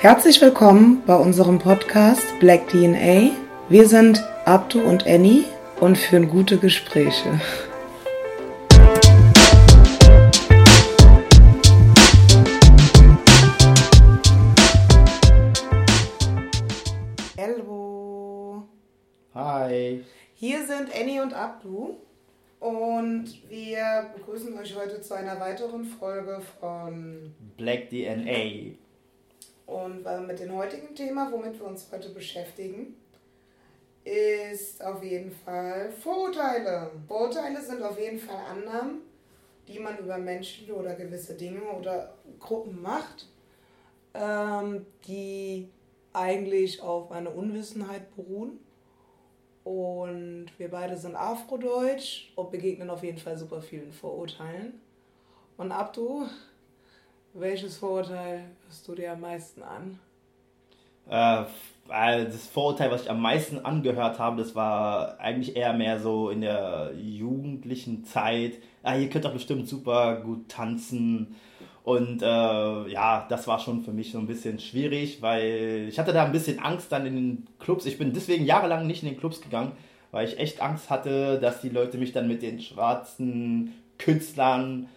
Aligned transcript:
Herzlich 0.00 0.40
willkommen 0.40 1.02
bei 1.04 1.14
unserem 1.14 1.58
Podcast 1.58 2.22
Black 2.40 2.68
DNA. 2.68 3.32
Wir 3.68 3.86
sind 3.86 4.26
Abdu 4.46 4.80
und 4.80 5.06
Annie 5.06 5.44
und 5.78 5.98
führen 5.98 6.30
gute 6.30 6.56
Gespräche. 6.56 7.38
Hallo. 17.38 18.66
Hi. 19.34 20.02
Hier 20.32 20.66
sind 20.66 20.88
Annie 20.98 21.22
und 21.22 21.34
Abdu 21.34 21.96
und 22.58 23.26
wir 23.50 24.10
begrüßen 24.16 24.58
euch 24.58 24.74
heute 24.74 25.02
zu 25.02 25.12
einer 25.12 25.38
weiteren 25.40 25.84
Folge 25.84 26.40
von 26.58 27.34
Black 27.58 27.90
DNA. 27.90 28.78
Und 29.70 30.04
mit 30.26 30.40
dem 30.40 30.52
heutigen 30.56 30.96
Thema, 30.96 31.30
womit 31.30 31.56
wir 31.60 31.66
uns 31.66 31.86
heute 31.92 32.08
beschäftigen, 32.08 32.96
ist 34.02 34.82
auf 34.82 35.00
jeden 35.04 35.30
Fall 35.30 35.92
Vorurteile. 35.92 36.90
Vorurteile 37.06 37.62
sind 37.62 37.80
auf 37.80 37.96
jeden 37.96 38.18
Fall 38.18 38.42
Annahmen, 38.50 39.02
die 39.68 39.78
man 39.78 39.96
über 39.98 40.18
Menschen 40.18 40.72
oder 40.72 40.94
gewisse 40.94 41.34
Dinge 41.34 41.62
oder 41.62 42.14
Gruppen 42.40 42.82
macht, 42.82 43.28
ähm, 44.14 44.86
die 45.06 45.68
eigentlich 46.12 46.82
auf 46.82 47.12
eine 47.12 47.30
Unwissenheit 47.30 48.12
beruhen. 48.16 48.58
Und 49.62 50.46
wir 50.58 50.68
beide 50.68 50.96
sind 50.96 51.14
Afrodeutsch 51.14 52.32
und 52.34 52.50
begegnen 52.50 52.90
auf 52.90 53.04
jeden 53.04 53.18
Fall 53.18 53.38
super 53.38 53.62
vielen 53.62 53.92
Vorurteilen. 53.92 54.80
Und 55.56 55.70
Abdu, 55.70 56.26
welches 57.34 57.76
Vorurteil 57.76 58.44
hörst 58.66 58.86
du 58.88 58.94
dir 58.94 59.12
am 59.12 59.20
meisten 59.20 59.62
an? 59.62 59.98
Äh, 61.08 61.44
das 61.88 62.46
Vorurteil, 62.46 62.90
was 62.90 63.02
ich 63.02 63.10
am 63.10 63.20
meisten 63.20 63.58
angehört 63.64 64.18
habe, 64.18 64.40
das 64.40 64.54
war 64.54 65.18
eigentlich 65.18 65.56
eher 65.56 65.72
mehr 65.72 65.98
so 65.98 66.30
in 66.30 66.40
der 66.40 66.92
jugendlichen 66.96 68.04
Zeit. 68.04 68.54
Ah, 68.82 68.96
ihr 68.96 69.08
könnt 69.08 69.24
doch 69.24 69.32
bestimmt 69.32 69.68
super 69.68 70.20
gut 70.20 70.48
tanzen. 70.48 71.34
Und 71.82 72.22
äh, 72.22 72.26
ja, 72.88 73.26
das 73.28 73.48
war 73.48 73.58
schon 73.58 73.82
für 73.82 73.92
mich 73.92 74.12
so 74.12 74.18
ein 74.18 74.26
bisschen 74.26 74.60
schwierig, 74.60 75.22
weil 75.22 75.86
ich 75.88 75.98
hatte 75.98 76.12
da 76.12 76.24
ein 76.24 76.32
bisschen 76.32 76.60
Angst 76.60 76.92
dann 76.92 77.06
in 77.06 77.16
den 77.16 77.46
Clubs. 77.58 77.86
Ich 77.86 77.98
bin 77.98 78.12
deswegen 78.12 78.44
jahrelang 78.44 78.86
nicht 78.86 79.02
in 79.02 79.08
den 79.08 79.18
Clubs 79.18 79.40
gegangen, 79.40 79.72
weil 80.12 80.28
ich 80.28 80.38
echt 80.38 80.60
Angst 80.60 80.90
hatte, 80.90 81.40
dass 81.40 81.60
die 81.60 81.70
Leute 81.70 81.98
mich 81.98 82.12
dann 82.12 82.28
mit 82.28 82.42
den 82.42 82.60
schwarzen 82.60 83.74
Künstlern 83.98 84.88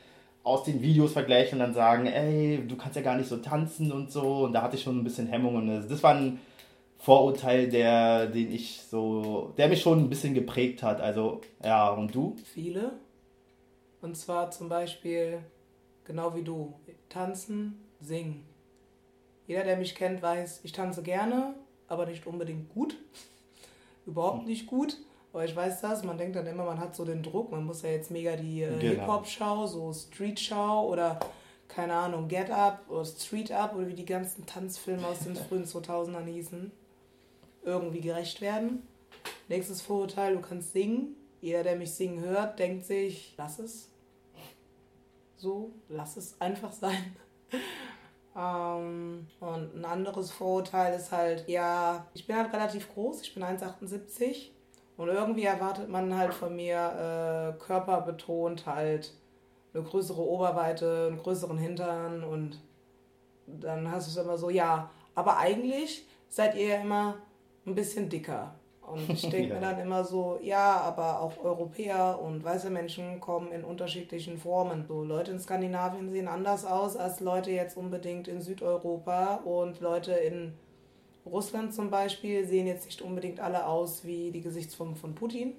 aus 0.44 0.64
den 0.64 0.82
Videos 0.82 1.14
vergleichen 1.14 1.60
und 1.60 1.60
dann 1.60 1.74
sagen, 1.74 2.06
ey, 2.06 2.66
du 2.68 2.76
kannst 2.76 2.98
ja 2.98 3.02
gar 3.02 3.16
nicht 3.18 3.30
so 3.30 3.38
tanzen 3.38 3.92
und 3.92 4.12
so. 4.12 4.44
Und 4.44 4.54
da 4.54 4.62
hatte 4.62 4.76
ich 4.76 4.84
schon 4.84 4.98
ein 5.00 5.04
bisschen 5.04 5.28
Hemmungen. 5.28 5.88
Das 5.88 6.04
war 6.04 6.16
ein 6.16 6.40
Vorurteil, 6.98 7.70
der, 7.70 8.28
den 8.28 8.52
ich 8.52 8.82
so, 8.82 9.54
der 9.58 9.70
mich 9.70 9.82
schon 9.82 10.00
ein 10.00 10.10
bisschen 10.10 10.34
geprägt 10.34 10.84
hat. 10.84 11.00
Also, 11.00 11.42
ja, 11.64 11.90
und 11.90 12.14
du? 12.14 12.36
Viele. 12.44 12.94
Und 14.02 14.18
zwar 14.18 14.52
zum 14.52 14.68
Beispiel, 14.68 15.40
genau 16.04 16.36
wie 16.36 16.44
du, 16.44 16.74
tanzen, 17.08 17.80
singen. 18.02 18.46
Jeder, 19.48 19.64
der 19.64 19.78
mich 19.78 19.96
kennt, 19.96 20.22
weiß, 20.22 20.62
ich 20.64 20.74
tanze 20.74 21.04
gerne, 21.04 21.54
aber 21.88 22.06
nicht 22.06 22.26
unbedingt 22.28 22.74
gut. 22.74 22.98
Überhaupt 24.06 24.46
nicht 24.46 24.68
gut. 24.68 24.98
Aber 25.34 25.46
ich 25.46 25.56
weiß 25.56 25.82
das, 25.82 26.04
man 26.04 26.18
denkt 26.20 26.36
dann 26.36 26.46
immer, 26.46 26.64
man 26.64 26.80
hat 26.80 26.96
so 26.96 27.04
den 27.04 27.24
Druck, 27.24 27.52
man 27.52 27.66
muss 27.66 27.82
ja 27.82 27.90
jetzt 27.90 28.12
mega 28.12 28.36
die 28.36 28.62
äh, 28.62 28.78
genau. 28.78 29.02
Hip-Hop-Show, 29.02 29.66
so 29.66 29.92
Street-Show 29.92 30.88
oder 30.92 31.20
keine 31.68 31.96
Ahnung, 31.96 32.28
Get 32.28 32.52
Up 32.52 32.82
oder 32.88 33.04
Street 33.04 33.52
Up 33.52 33.76
oder 33.76 33.88
wie 33.88 33.96
die 33.96 34.06
ganzen 34.06 34.46
Tanzfilme 34.46 35.08
aus 35.08 35.20
den 35.22 35.36
frühen 35.50 35.66
2000ern 35.66 36.26
hießen, 36.26 36.72
irgendwie 37.64 38.02
gerecht 38.02 38.42
werden. 38.42 38.88
Nächstes 39.48 39.82
Vorurteil, 39.82 40.36
du 40.36 40.42
kannst 40.42 40.72
singen. 40.72 41.16
Jeder, 41.42 41.64
der 41.64 41.76
mich 41.78 41.92
singen 41.92 42.24
hört, 42.24 42.60
denkt 42.60 42.86
sich, 42.86 43.34
lass 43.36 43.58
es. 43.58 43.90
So, 45.36 45.72
lass 45.90 46.16
es 46.16 46.40
einfach 46.40 46.72
sein. 46.72 47.16
ähm, 48.38 49.28
und 49.40 49.76
ein 49.76 49.84
anderes 49.84 50.30
Vorurteil 50.30 50.94
ist 50.94 51.12
halt, 51.12 51.50
ja, 51.50 52.06
ich 52.14 52.28
bin 52.28 52.36
halt 52.36 52.54
relativ 52.54 52.94
groß, 52.94 53.24
ich 53.24 53.34
bin 53.34 53.44
1,78 53.44 54.53
und 54.98 55.10
irgendwie 55.10 55.46
erwartet 55.46 55.90
man 55.90 56.16
halt 56.18 56.34
von 56.34 56.56
mir 56.56 57.56
äh, 57.58 57.64
körperbetont 57.64 58.66
halt 58.66 59.14
eine 59.74 59.84
größere 59.84 60.22
Oberweite, 60.22 61.08
einen 61.08 61.18
größeren 61.18 61.58
Hintern 61.58 62.24
und 62.24 62.60
dann 63.48 63.90
hast 63.92 64.08
du 64.08 64.20
es 64.20 64.26
immer 64.26 64.38
so, 64.38 64.50
ja, 64.50 64.90
aber 65.16 65.38
eigentlich 65.38 66.06
seid 66.30 66.56
ihr 66.56 66.68
ja 66.68 66.76
immer 66.82 67.16
ein 67.66 67.76
bisschen 67.76 68.10
dicker. 68.10 68.56
Und 68.82 69.10
ich 69.10 69.22
denke 69.30 69.50
ja. 69.50 69.56
mir 69.56 69.62
dann 69.62 69.80
immer 69.80 70.04
so, 70.04 70.40
ja, 70.42 70.82
aber 70.82 71.22
auch 71.22 71.44
Europäer 71.44 72.20
und 72.22 72.44
weiße 72.44 72.70
Menschen 72.70 73.20
kommen 73.20 73.52
in 73.52 73.64
unterschiedlichen 73.64 74.38
Formen. 74.38 74.86
So 74.88 75.04
Leute 75.04 75.32
in 75.32 75.40
Skandinavien 75.40 76.10
sehen 76.10 76.28
anders 76.28 76.66
aus 76.66 76.98
als 76.98 77.20
Leute 77.20 77.52
jetzt 77.52 77.78
unbedingt 77.78 78.28
in 78.28 78.42
Südeuropa 78.42 79.36
und 79.46 79.80
Leute 79.80 80.14
in 80.14 80.54
Russland 81.26 81.74
zum 81.74 81.90
Beispiel 81.90 82.46
sehen 82.46 82.68
jetzt 82.68 82.86
nicht 82.86 83.02
unbedingt 83.02 83.40
alle 83.40 83.66
aus 83.66 84.04
wie 84.04 84.32
die 84.32 84.42
Gesichtsformen 84.42 84.96
von 84.96 85.16
Putin. 85.16 85.54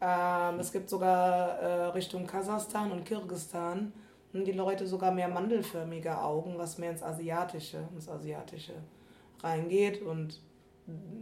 Ähm, 0.00 0.60
es 0.60 0.72
gibt 0.72 0.88
sogar 0.88 1.58
äh, 1.58 1.84
Richtung 1.88 2.26
Kasachstan 2.26 2.92
und 2.92 3.04
Kirgisistan 3.04 3.92
die 4.32 4.52
Leute 4.52 4.86
sogar 4.86 5.10
mehr 5.10 5.28
mandelförmige 5.28 6.20
Augen, 6.20 6.58
was 6.58 6.78
mehr 6.78 6.90
ins 6.90 7.02
Asiatische, 7.02 7.88
ins 7.94 8.08
Asiatische 8.08 8.74
reingeht. 9.42 10.02
Und 10.02 10.40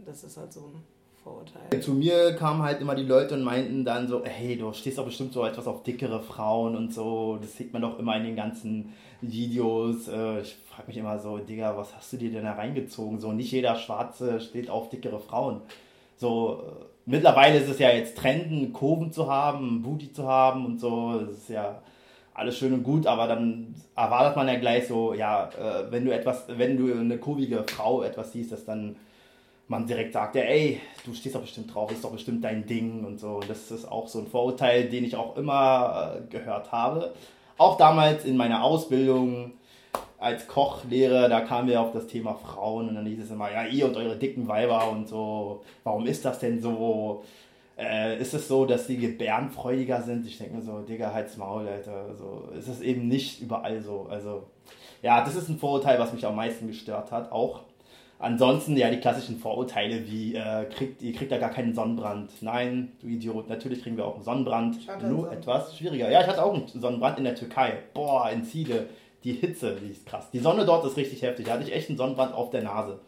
das 0.05 0.23
ist 0.23 0.37
halt 0.37 0.53
so 0.53 0.61
ein 0.61 0.83
Vorurteil. 1.27 1.81
Zu 1.81 1.93
mir 1.93 2.35
kamen 2.35 2.63
halt 2.63 2.81
immer 2.81 2.95
die 2.95 3.03
Leute 3.03 3.35
und 3.35 3.43
meinten 3.43 3.83
dann 3.83 4.07
so, 4.07 4.23
hey, 4.23 4.57
du 4.57 4.71
stehst 4.73 4.97
doch 4.97 5.05
bestimmt 5.05 5.33
so 5.33 5.45
etwas 5.45 5.67
auf 5.67 5.83
dickere 5.83 6.21
Frauen 6.21 6.75
und 6.75 6.93
so. 6.93 7.37
Das 7.41 7.55
sieht 7.57 7.73
man 7.73 7.81
doch 7.81 7.99
immer 7.99 8.15
in 8.17 8.23
den 8.23 8.35
ganzen 8.35 8.93
Videos. 9.21 10.07
Äh, 10.07 10.41
ich 10.41 10.57
frage 10.69 10.87
mich 10.87 10.97
immer 10.97 11.19
so, 11.19 11.37
Digga, 11.37 11.75
was 11.77 11.95
hast 11.95 12.13
du 12.13 12.17
dir 12.17 12.31
denn 12.31 12.45
da 12.45 12.53
reingezogen? 12.53 13.19
So, 13.19 13.33
nicht 13.33 13.51
jeder 13.51 13.75
Schwarze 13.75 14.39
steht 14.39 14.69
auf 14.69 14.89
dickere 14.89 15.19
Frauen. 15.19 15.61
So, 16.15 16.61
äh, 16.65 16.85
mittlerweile 17.05 17.57
ist 17.57 17.69
es 17.69 17.79
ja 17.79 17.89
jetzt 17.89 18.17
Trenden, 18.17 18.73
Kurven 18.73 19.11
zu 19.11 19.29
haben, 19.29 19.81
Booty 19.81 20.13
zu 20.13 20.27
haben 20.27 20.65
und 20.65 20.79
so. 20.79 21.19
Das 21.19 21.37
ist 21.37 21.49
ja 21.49 21.81
alles 22.33 22.57
schön 22.57 22.73
und 22.73 22.83
gut, 22.83 23.07
aber 23.07 23.27
dann 23.27 23.73
erwartet 23.95 24.35
man 24.35 24.47
ja 24.47 24.59
gleich 24.59 24.87
so, 24.87 25.13
ja, 25.13 25.49
äh, 25.49 25.91
wenn 25.91 26.05
du 26.05 26.13
etwas, 26.13 26.45
wenn 26.47 26.77
du 26.77 26.93
eine 26.93 27.17
kurvige 27.17 27.63
Frau 27.63 28.03
etwas 28.03 28.31
siehst, 28.31 28.51
dass 28.51 28.63
dann 28.63 28.95
man 29.67 29.85
direkt 29.85 30.13
sagt, 30.13 30.35
ja, 30.35 30.43
ey, 30.43 30.79
du 31.05 31.13
stehst 31.13 31.35
doch 31.35 31.41
bestimmt 31.41 31.73
drauf, 31.73 31.91
ist 31.91 32.03
doch 32.03 32.11
bestimmt 32.11 32.43
dein 32.43 32.65
Ding 32.65 33.03
und 33.03 33.19
so. 33.19 33.35
Und 33.35 33.49
das 33.49 33.69
ist 33.69 33.85
auch 33.85 34.07
so 34.07 34.19
ein 34.19 34.27
Vorurteil, 34.27 34.89
den 34.89 35.03
ich 35.03 35.15
auch 35.15 35.35
immer 35.35 36.15
äh, 36.15 36.21
gehört 36.29 36.71
habe. 36.71 37.13
Auch 37.57 37.77
damals 37.77 38.23
in 38.23 38.37
meiner 38.37 38.63
Ausbildung 38.63 39.53
als 40.19 40.47
Kochlehrer, 40.47 41.29
da 41.29 41.41
kamen 41.41 41.67
wir 41.67 41.81
auf 41.81 41.91
das 41.91 42.07
Thema 42.07 42.33
Frauen 42.35 42.89
und 42.89 42.95
dann 42.95 43.05
hieß 43.05 43.19
es 43.23 43.31
immer, 43.31 43.51
ja, 43.51 43.65
ihr 43.65 43.85
und 43.85 43.97
eure 43.97 44.15
dicken 44.15 44.47
Weiber 44.47 44.89
und 44.89 45.07
so, 45.07 45.63
warum 45.83 46.07
ist 46.07 46.25
das 46.25 46.39
denn 46.39 46.61
so? 46.61 47.23
Äh, 47.77 48.19
ist 48.19 48.33
es 48.33 48.47
so, 48.47 48.65
dass 48.65 48.87
die 48.87 48.97
gebärenfreudiger 48.97 50.01
sind? 50.01 50.25
Ich 50.25 50.37
denke 50.39 50.55
mir 50.55 50.61
so, 50.63 50.79
Digga, 50.79 51.13
halt's 51.13 51.37
Maul, 51.37 51.67
Alter. 51.67 52.15
So, 52.15 52.49
ist 52.57 52.67
es 52.67 52.81
eben 52.81 53.07
nicht 53.07 53.41
überall 53.41 53.81
so. 53.81 54.07
Also, 54.09 54.47
ja, 55.03 55.23
das 55.23 55.35
ist 55.35 55.49
ein 55.49 55.59
Vorurteil, 55.59 55.99
was 55.99 56.13
mich 56.13 56.25
am 56.25 56.35
meisten 56.35 56.67
gestört 56.67 57.11
hat, 57.11 57.31
auch 57.31 57.61
Ansonsten 58.19 58.75
ja 58.75 58.89
die 58.89 58.99
klassischen 58.99 59.37
Vorurteile 59.37 60.07
wie, 60.07 60.33
äh, 60.33 60.65
kriegt, 60.65 61.03
ihr 61.03 61.13
kriegt 61.13 61.31
ja 61.31 61.37
gar 61.37 61.51
keinen 61.51 61.75
Sonnenbrand. 61.75 62.41
Nein, 62.41 62.93
du 62.99 63.07
Idiot, 63.07 63.47
natürlich 63.47 63.83
kriegen 63.83 63.95
wir 63.95 64.05
auch 64.05 64.15
einen 64.15 64.23
Sonnenbrand. 64.23 64.79
Nur 65.03 65.31
etwas 65.31 65.77
schwieriger. 65.77 66.09
Ja, 66.09 66.21
ich 66.21 66.27
hatte 66.27 66.43
auch 66.43 66.53
einen 66.53 66.67
Sonnenbrand 66.67 67.19
in 67.19 67.25
der 67.25 67.35
Türkei. 67.35 67.77
Boah, 67.93 68.29
in 68.31 68.43
Ziele. 68.43 68.87
Die 69.23 69.33
Hitze, 69.33 69.75
die 69.75 69.91
ist 69.91 70.05
krass. 70.05 70.31
Die 70.31 70.39
Sonne 70.39 70.65
dort 70.65 70.85
ist 70.85 70.97
richtig 70.97 71.21
heftig. 71.21 71.45
Da 71.45 71.53
hatte 71.53 71.63
ich 71.63 71.73
echt 71.73 71.89
einen 71.89 71.97
Sonnenbrand 71.97 72.33
auf 72.33 72.49
der 72.49 72.63
Nase. 72.63 72.99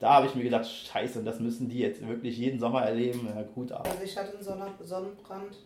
Da 0.00 0.14
habe 0.14 0.26
ich 0.26 0.34
mir 0.34 0.44
gedacht, 0.44 0.66
scheiße, 0.66 1.22
das 1.22 1.40
müssen 1.40 1.68
die 1.68 1.78
jetzt 1.78 2.06
wirklich 2.06 2.36
jeden 2.38 2.58
Sommer 2.58 2.82
erleben. 2.82 3.28
Ja, 3.32 3.42
gut 3.42 3.70
ab. 3.70 3.86
Also 3.88 4.02
ich 4.02 4.16
hatte 4.16 4.34
einen 4.34 4.42
Sonnenbrand 4.86 5.56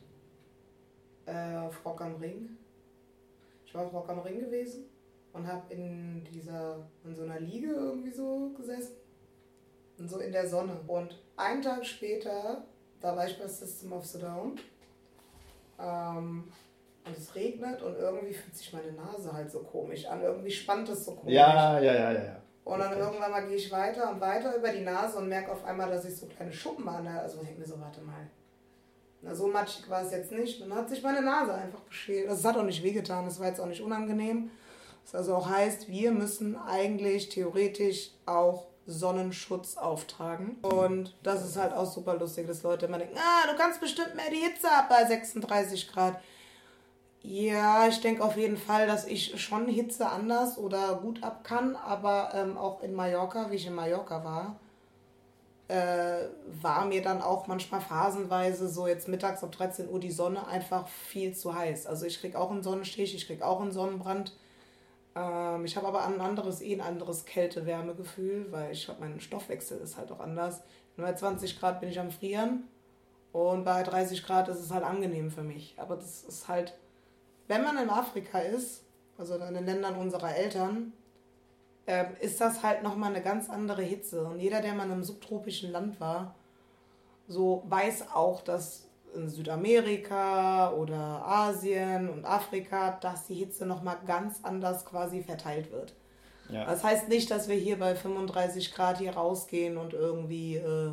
äh, 1.27 1.57
auf 1.57 1.85
Rock 1.85 2.01
am 2.03 2.17
Ring. 2.17 2.51
Ich 3.65 3.75
war 3.75 3.87
auf 3.87 3.93
Rock 3.93 4.09
am 4.11 4.19
Ring 4.21 4.41
gewesen 4.41 4.85
und 5.33 5.47
habe 5.47 5.73
in 5.73 6.25
dieser, 6.33 6.87
in 7.05 7.15
so 7.15 7.23
einer 7.23 7.41
Liege 7.41 7.69
irgendwie 7.69 8.11
so 8.11 8.51
gesessen 8.57 8.97
und 9.99 10.09
so 10.09 10.19
in 10.19 10.33
der 10.33 10.49
Sonne. 10.49 10.79
Und 10.87 11.19
einen 11.37 11.63
Tag 11.63 11.85
später, 11.85 12.65
da 13.01 13.17
war 13.17 13.27
ich 13.27 13.39
bei 13.39 13.47
System 13.47 13.93
of 13.93 14.05
the 14.07 14.19
Down 14.19 14.59
ähm, 15.79 16.53
und 17.05 17.17
es 17.17 17.35
regnet 17.35 17.83
und 17.83 17.97
irgendwie 17.97 18.35
fühlt 18.35 18.55
sich 18.55 18.73
meine 18.73 18.93
Nase 18.93 19.33
halt 19.33 19.51
so 19.51 19.61
komisch 19.61 20.07
an. 20.07 20.23
Irgendwie 20.23 20.51
spannt 20.51 20.89
es 20.89 21.05
so 21.05 21.13
komisch. 21.15 21.35
Ja, 21.35 21.81
ja, 21.81 21.95
ja, 21.95 22.13
ja. 22.13 22.37
Und 22.65 22.79
dann 22.79 22.97
irgendwann 22.97 23.31
mal 23.31 23.47
gehe 23.47 23.57
ich 23.57 23.73
weiter 23.73 24.11
und 24.11 24.21
weiter 24.21 24.57
über 24.57 24.69
die 24.69 24.83
Nase 24.83 25.19
und 25.19 25.29
merke 25.29 25.51
auf 25.51 25.65
einmal, 25.65 25.91
dass 25.91 26.05
ich 26.05 26.17
so 26.17 26.27
kleine 26.27 26.53
Schuppen 26.53 26.89
an 26.89 27.05
der, 27.05 27.23
also 27.23 27.39
ich 27.41 27.47
denke 27.47 27.61
mir 27.61 27.67
so, 27.67 27.81
warte 27.81 28.01
mal. 28.03 28.29
Na, 29.21 29.35
so 29.35 29.49
matschig 29.49 29.89
war 29.89 30.03
es 30.03 30.13
jetzt 30.13 30.33
nicht. 30.33 30.61
Dann 30.61 30.75
hat 30.75 30.89
sich 30.89 31.03
meine 31.03 31.23
Nase 31.23 31.55
einfach 31.55 31.81
beschält. 31.81 32.29
Also 32.29 32.41
es 32.41 32.45
hat 32.45 32.57
auch 32.57 32.65
nicht 32.65 32.83
wehgetan, 32.83 33.27
es 33.27 33.41
war 33.41 33.49
jetzt 33.49 33.61
auch 33.61 33.67
nicht 33.67 33.81
unangenehm. 33.81 34.51
Das 35.05 35.15
also 35.15 35.37
auch 35.37 35.49
heißt, 35.49 35.89
wir 35.89 36.13
müssen 36.13 36.57
eigentlich 36.57 37.29
theoretisch 37.29 38.11
auch 38.27 38.67
Sonnenschutz 38.87 39.77
auftragen. 39.77 40.57
Und 40.63 41.15
das 41.23 41.45
ist 41.45 41.57
halt 41.57 41.73
auch 41.73 41.91
super 41.91 42.17
lustig, 42.17 42.47
dass 42.47 42.63
Leute 42.63 42.87
immer 42.87 42.99
denken, 42.99 43.17
ah, 43.17 43.51
du 43.51 43.57
kannst 43.57 43.81
bestimmt 43.81 44.15
mehr 44.15 44.31
die 44.31 44.37
Hitze 44.37 44.71
ab 44.71 44.89
bei 44.89 45.05
36 45.05 45.93
Grad. 45.93 46.21
Ja, 47.23 47.87
ich 47.87 48.01
denke 48.01 48.25
auf 48.25 48.37
jeden 48.37 48.57
Fall, 48.57 48.89
dass 48.89 49.07
ich 49.07 49.41
schon 49.41 49.69
Hitze 49.69 50.09
anders 50.09 50.59
oder 50.59 50.97
gut 50.97 51.23
ab 51.23 51.45
kann, 51.45 51.77
aber 51.77 52.33
ähm, 52.35 52.59
auch 52.59 52.83
in 52.83 52.95
Mallorca, 52.95 53.51
wie 53.51 53.57
ich 53.57 53.67
in 53.67 53.77
Mallorca 53.77 54.25
war, 54.25 54.57
äh, 55.69 56.27
war 56.61 56.85
mir 56.85 57.01
dann 57.01 57.23
auch 57.23 57.47
manchmal 57.47 57.81
phasenweise 57.81 58.69
so 58.69 58.89
jetzt 58.89 59.07
mittags 59.07 59.43
um 59.45 59.53
13 59.53 59.89
Uhr 59.89 60.01
die 60.01 60.11
Sonne 60.11 60.49
einfach 60.49 60.89
viel 60.89 61.33
zu 61.33 61.55
heiß. 61.55 61.87
Also 61.87 62.07
ich 62.07 62.21
kriege 62.21 62.39
auch 62.39 62.51
einen 62.51 62.65
Sonnenstich, 62.65 63.15
ich 63.15 63.27
kriege 63.29 63.47
auch 63.47 63.61
einen 63.61 63.71
Sonnenbrand. 63.71 64.33
Ähm, 65.15 65.65
ich 65.65 65.77
habe 65.77 65.89
aber 65.89 66.05
ein 66.07 66.21
anderes, 66.21 66.61
eh 66.61 66.75
ein 66.75 66.81
anderes 66.81 67.25
Kälte-Wärme-Gefühl, 67.25 68.47
weil 68.51 68.73
ich 68.73 68.89
habe 68.89 69.01
mein 69.01 69.21
Stoffwechsel 69.21 69.79
ist 69.79 69.97
halt 69.97 70.11
auch 70.11 70.21
anders. 70.21 70.63
Bei 70.97 71.13
20 71.13 71.59
Grad 71.59 71.81
bin 71.81 71.89
ich 71.89 71.99
am 71.99 72.11
Frieren 72.11 72.69
und 73.33 73.65
bei 73.65 73.83
30 73.83 74.25
Grad 74.25 74.49
ist 74.49 74.61
es 74.61 74.71
halt 74.71 74.85
angenehm 74.85 75.31
für 75.31 75.43
mich. 75.43 75.75
Aber 75.79 75.97
das 75.97 76.23
ist 76.25 76.49
halt 76.49 76.75
wenn 77.53 77.65
man 77.65 77.77
in 77.77 77.91
Afrika 77.91 78.39
ist, 78.39 78.85
also 79.19 79.35
in 79.35 79.55
den 79.55 79.67
Ländern 79.67 79.97
unserer 79.97 80.35
Eltern, 80.35 80.93
äh, 81.87 82.07
ist 82.21 82.41
das 82.41 82.63
halt 82.63 82.83
nochmal 82.83 83.11
eine 83.11 83.23
ganz 83.23 83.51
andere 83.51 83.83
Hitze. 83.83 84.25
Und 84.25 84.39
jeder, 84.39 84.61
der 84.61 84.75
mal 84.75 84.87
in 84.87 84.93
einem 84.93 85.05
subtropischen 85.05 85.71
Land 85.71 86.01
war, 86.01 86.35
so 87.29 87.63
weiß 87.67 88.07
auch, 88.15 88.41
dass 88.41 88.89
in 89.15 89.29
Südamerika 89.29 90.73
oder 90.73 91.25
Asien 91.27 92.09
und 92.09 92.25
Afrika, 92.25 92.99
dass 93.01 93.27
die 93.27 93.35
Hitze 93.35 93.67
nochmal 93.67 93.99
ganz 94.07 94.41
anders 94.43 94.85
quasi 94.85 95.23
verteilt 95.23 95.71
wird. 95.73 95.95
Ja. 96.49 96.67
Das 96.67 96.85
heißt 96.85 97.09
nicht, 97.09 97.31
dass 97.31 97.49
wir 97.49 97.57
hier 97.57 97.79
bei 97.79 97.95
35 97.95 98.75
Grad 98.75 98.99
hier 98.99 99.15
rausgehen 99.15 99.77
und 99.77 99.95
irgendwie 99.95 100.57
äh, 100.57 100.93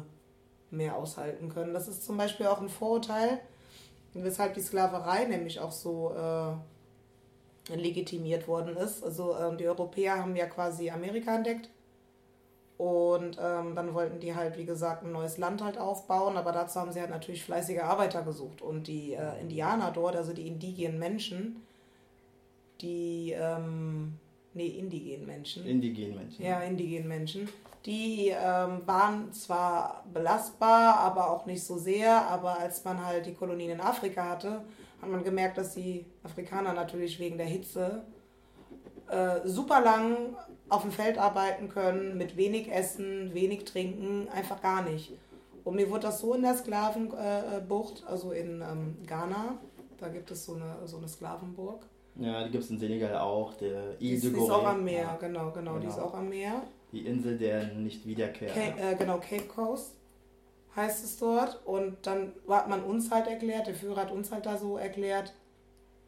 mehr 0.72 0.96
aushalten 0.96 1.50
können. 1.50 1.74
Das 1.74 1.88
ist 1.88 2.06
zum 2.06 2.18
Beispiel 2.18 2.48
auch 2.48 2.62
ein 2.62 2.70
Vorurteil, 2.70 3.40
weshalb 4.14 4.54
die 4.54 4.62
Sklaverei 4.62 5.26
nämlich 5.26 5.60
auch 5.60 5.72
so 5.72 6.14
äh, 6.14 7.76
legitimiert 7.76 8.48
worden 8.48 8.78
ist. 8.78 9.04
Also 9.04 9.36
ähm, 9.38 9.58
die 9.58 9.68
Europäer 9.68 10.20
haben 10.20 10.36
ja 10.36 10.46
quasi 10.46 10.90
Amerika 10.90 11.36
entdeckt 11.36 11.70
und 12.80 13.38
ähm, 13.40 13.76
dann 13.76 13.94
wollten 13.94 14.20
die 14.20 14.34
halt, 14.34 14.58
wie 14.58 14.66
gesagt, 14.66 15.04
ein 15.04 15.12
neues 15.12 15.38
Land 15.38 15.62
halt 15.62 15.78
aufbauen, 15.78 16.38
aber 16.38 16.52
dazu 16.52 16.80
haben 16.80 16.92
sie 16.92 17.02
halt 17.02 17.12
natürlich 17.12 17.44
fleißige 17.44 17.82
Arbeiter 17.82 18.24
gesucht 18.24 18.62
und 18.62 18.88
die 18.88 19.14
äh, 19.14 19.40
Indianer 19.40 19.92
dort, 19.92 20.16
also 20.16 20.34
die 20.34 20.48
indigenen 20.48 20.98
Menschen, 20.98 21.58
die, 22.82 23.36
ähm, 23.38 24.18
nee, 24.54 24.68
indigenen 24.68 25.28
Menschen. 25.28 25.66
Indigenen 25.66 26.16
Menschen. 26.16 26.44
Ja, 26.44 26.62
indigenen 26.62 27.08
Menschen 27.08 27.50
die 27.86 28.30
ähm, 28.30 28.82
waren 28.86 29.32
zwar 29.32 30.04
belastbar, 30.14 30.98
aber 31.00 31.30
auch 31.30 31.46
nicht 31.46 31.64
so 31.64 31.78
sehr. 31.78 32.28
Aber 32.28 32.60
als 32.60 32.84
man 32.84 33.04
halt 33.06 33.26
die 33.26 33.34
Kolonien 33.34 33.72
in 33.72 33.82
Afrika 33.82 34.30
hatte, 34.30 34.62
hat 35.02 35.10
man 35.10 35.24
gemerkt, 35.24 35.58
dass 35.58 35.76
die 35.76 36.06
Afrikaner 36.24 36.74
natürlich 36.74 37.20
wegen 37.20 37.38
der 37.38 37.48
Hitze 37.48 38.04
äh, 39.10 39.48
super 39.48 39.82
lang 39.82 40.36
auf 40.70 40.84
dem 40.84 40.92
Feld 40.92 41.18
arbeiten 41.18 41.70
können, 41.70 42.18
mit 42.18 42.38
wenig 42.38 42.72
Essen, 42.72 43.34
wenig 43.34 43.66
Trinken, 43.66 44.28
einfach 44.30 44.62
gar 44.62 44.84
nicht. 44.84 45.14
Und 45.64 45.76
mir 45.76 45.90
wurde 45.90 46.02
das 46.02 46.20
so 46.20 46.34
in 46.34 46.42
der 46.42 46.56
Sklavenbucht, 46.56 48.04
äh, 48.04 48.10
also 48.10 48.32
in 48.32 48.62
ähm, 48.62 48.98
Ghana, 49.06 49.58
da 49.98 50.08
gibt 50.08 50.32
es 50.32 50.46
so 50.46 50.56
eine, 50.56 50.88
so 50.88 50.98
eine 50.98 51.08
Sklavenburg. 51.08 51.86
Ja, 52.16 52.44
die 52.44 52.52
gibt 52.52 52.64
es 52.64 52.70
in 52.70 52.80
Senegal 52.80 53.18
auch, 53.18 53.54
der 53.56 54.00
Ile 54.00 54.20
de 54.20 54.32
Die 54.32 54.38
ist 54.38 54.50
auch 54.50 54.66
am 54.66 54.84
Meer, 54.84 55.02
ja. 55.04 55.18
genau, 55.20 55.52
genau, 55.52 55.74
genau, 55.74 55.80
die 55.80 55.88
ist 55.88 55.96
genau. 55.96 56.08
auch 56.08 56.14
am 56.14 56.30
Meer. 56.30 56.64
Die 56.92 57.06
Insel 57.06 57.38
der 57.38 57.68
Nicht-Wiederkehr. 57.74 58.50
äh, 58.56 58.96
genau, 58.96 59.20
Cape 59.20 59.48
Coast 59.48 59.96
heißt 60.76 61.04
es 61.04 61.18
dort. 61.18 61.66
Und 61.66 61.98
dann 62.06 62.34
hat 62.48 62.70
man 62.70 62.84
uns 62.84 63.12
halt 63.12 63.28
erklärt, 63.28 63.68
der 63.68 63.76
Führer 63.76 64.02
hat 64.02 64.12
uns 64.12 64.32
halt 64.32 64.46
da 64.46 64.58
so 64.58 64.78
erklärt, 64.78 65.34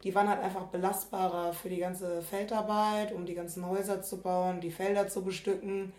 die 0.04 0.14
waren 0.14 0.28
halt 0.28 0.40
einfach 0.40 0.66
belastbarer 0.66 1.52
für 1.52 1.68
die 1.68 1.78
ganze 1.78 2.22
Feldarbeit, 2.22 3.12
um 3.12 3.24
die 3.24 3.34
ganzen 3.34 3.66
Häuser 3.66 4.02
zu 4.02 4.20
bauen, 4.20 4.60
die 4.60 4.70
Felder 4.70 5.08
zu 5.08 5.22
bestücken. 5.22 5.92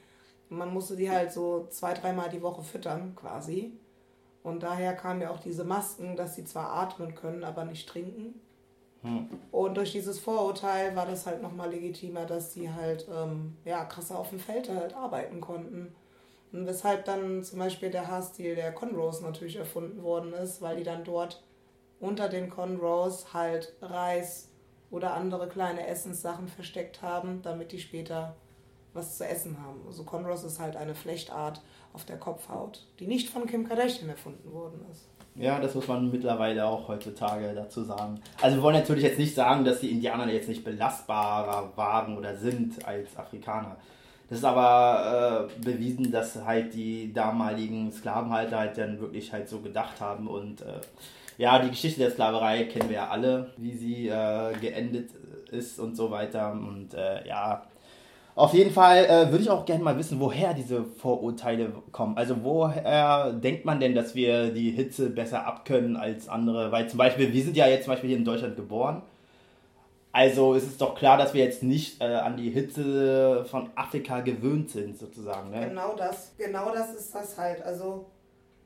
Und 0.49 0.57
man 0.57 0.73
musste 0.73 0.95
die 0.95 1.09
halt 1.09 1.31
so 1.31 1.67
zwei, 1.69 1.93
dreimal 1.93 2.29
die 2.29 2.41
Woche 2.41 2.63
füttern, 2.63 3.15
quasi. 3.15 3.71
Und 4.43 4.63
daher 4.63 4.93
kamen 4.93 5.21
ja 5.21 5.29
auch 5.29 5.39
diese 5.39 5.63
Masken, 5.63 6.17
dass 6.17 6.35
sie 6.35 6.43
zwar 6.43 6.73
atmen 6.73 7.15
können, 7.15 7.45
aber 7.45 7.63
nicht 7.63 7.87
trinken. 7.87 8.41
Hm. 9.03 9.29
Und 9.51 9.77
durch 9.77 9.93
dieses 9.93 10.19
Vorurteil 10.19 10.95
war 10.95 11.05
das 11.05 11.25
halt 11.25 11.41
nochmal 11.41 11.69
legitimer, 11.69 12.25
dass 12.25 12.53
sie 12.53 12.71
halt 12.71 13.07
ähm, 13.13 13.55
ja, 13.63 13.85
krasser 13.85 14.19
auf 14.19 14.29
dem 14.29 14.39
Feld 14.39 14.69
halt 14.69 14.95
arbeiten 14.95 15.39
konnten. 15.39 15.95
Und 16.51 16.67
weshalb 16.67 17.05
dann 17.05 17.43
zum 17.43 17.59
Beispiel 17.59 17.89
der 17.89 18.07
Haarstil 18.07 18.55
der 18.55 18.73
Conros 18.73 19.21
natürlich 19.21 19.55
erfunden 19.55 20.03
worden 20.03 20.33
ist, 20.33 20.61
weil 20.61 20.75
die 20.75 20.83
dann 20.83 21.03
dort 21.03 21.41
unter 22.03 22.27
den 22.27 22.49
Conros 22.49 23.33
halt 23.33 23.73
Reis 23.81 24.49
oder 24.91 25.13
andere 25.13 25.47
kleine 25.47 25.87
Essenssachen 25.87 26.49
versteckt 26.49 27.01
haben, 27.01 27.41
damit 27.41 27.71
die 27.71 27.79
später 27.79 28.35
was 28.93 29.17
zu 29.17 29.25
essen 29.25 29.57
haben. 29.63 29.79
Also 29.87 30.03
Conros 30.03 30.43
ist 30.43 30.59
halt 30.59 30.75
eine 30.75 30.95
Flechtart 30.95 31.61
auf 31.93 32.03
der 32.05 32.17
Kopfhaut, 32.17 32.85
die 32.99 33.07
nicht 33.07 33.29
von 33.29 33.47
Kim 33.47 33.67
Kardashian 33.67 34.09
erfunden 34.09 34.51
worden 34.51 34.85
ist. 34.91 35.07
Ja, 35.35 35.59
das 35.59 35.73
muss 35.73 35.87
man 35.87 36.11
mittlerweile 36.11 36.65
auch 36.65 36.89
heutzutage 36.89 37.53
dazu 37.55 37.83
sagen. 37.83 38.19
Also 38.41 38.57
wir 38.57 38.63
wollen 38.63 38.75
natürlich 38.75 39.03
jetzt 39.03 39.17
nicht 39.17 39.33
sagen, 39.33 39.63
dass 39.65 39.79
die 39.79 39.91
Indianer 39.91 40.31
jetzt 40.31 40.49
nicht 40.49 40.63
belastbarer 40.63 41.71
waren 41.75 42.17
oder 42.17 42.35
sind 42.35 42.85
als 42.85 43.17
Afrikaner. 43.17 43.77
Das 44.29 44.39
ist 44.39 44.45
aber 44.45 45.49
äh, 45.49 45.63
bewiesen, 45.63 46.11
dass 46.11 46.35
halt 46.43 46.73
die 46.73 47.13
damaligen 47.13 47.91
Sklavenhalter 47.91 48.59
halt 48.59 48.77
dann 48.77 48.99
wirklich 48.99 49.31
halt 49.31 49.47
so 49.47 49.59
gedacht 49.59 49.99
haben 50.01 50.27
und 50.27 50.61
äh, 50.61 50.81
ja, 51.37 51.59
die 51.59 51.69
Geschichte 51.69 51.99
der 51.99 52.11
Sklaverei 52.11 52.65
kennen 52.65 52.89
wir 52.89 52.97
ja 52.97 53.07
alle, 53.09 53.51
wie 53.57 53.73
sie 53.73 54.07
äh, 54.07 54.53
geendet 54.59 55.09
ist 55.51 55.79
und 55.79 55.95
so 55.95 56.11
weiter 56.11 56.51
und 56.51 56.93
äh, 56.93 57.27
ja, 57.27 57.63
auf 58.35 58.53
jeden 58.53 58.71
Fall 58.71 59.05
äh, 59.05 59.29
würde 59.29 59.43
ich 59.43 59.49
auch 59.49 59.63
gerne 59.63 59.83
mal 59.83 59.97
wissen, 59.97 60.19
woher 60.19 60.55
diese 60.55 60.83
Vorurteile 60.83 61.71
kommen. 61.91 62.17
Also 62.17 62.43
woher 62.43 63.31
denkt 63.31 63.63
man 63.63 63.79
denn, 63.79 63.93
dass 63.93 64.15
wir 64.15 64.51
die 64.51 64.71
Hitze 64.71 65.11
besser 65.11 65.45
abkönnen 65.45 65.95
als 65.95 66.27
andere? 66.27 66.71
Weil 66.71 66.89
zum 66.89 66.97
Beispiel, 66.97 67.31
wir 67.31 67.43
sind 67.43 67.55
ja 67.55 67.67
jetzt 67.67 67.83
zum 67.83 67.93
Beispiel 67.93 68.09
hier 68.09 68.17
in 68.17 68.25
Deutschland 68.25 68.55
geboren. 68.55 69.03
Also 70.11 70.53
ist 70.55 70.67
es 70.67 70.77
doch 70.77 70.95
klar, 70.95 71.17
dass 71.17 71.35
wir 71.35 71.43
jetzt 71.43 71.61
nicht 71.61 72.01
äh, 72.01 72.05
an 72.05 72.37
die 72.37 72.49
Hitze 72.49 73.45
von 73.45 73.69
Afrika 73.75 74.21
gewöhnt 74.21 74.69
sind, 74.71 74.97
sozusagen. 74.97 75.51
Ne? 75.51 75.69
Genau 75.69 75.95
das, 75.95 76.33
genau 76.37 76.71
das 76.73 76.93
ist 76.93 77.13
das 77.13 77.37
halt. 77.37 77.61
Also 77.61 78.05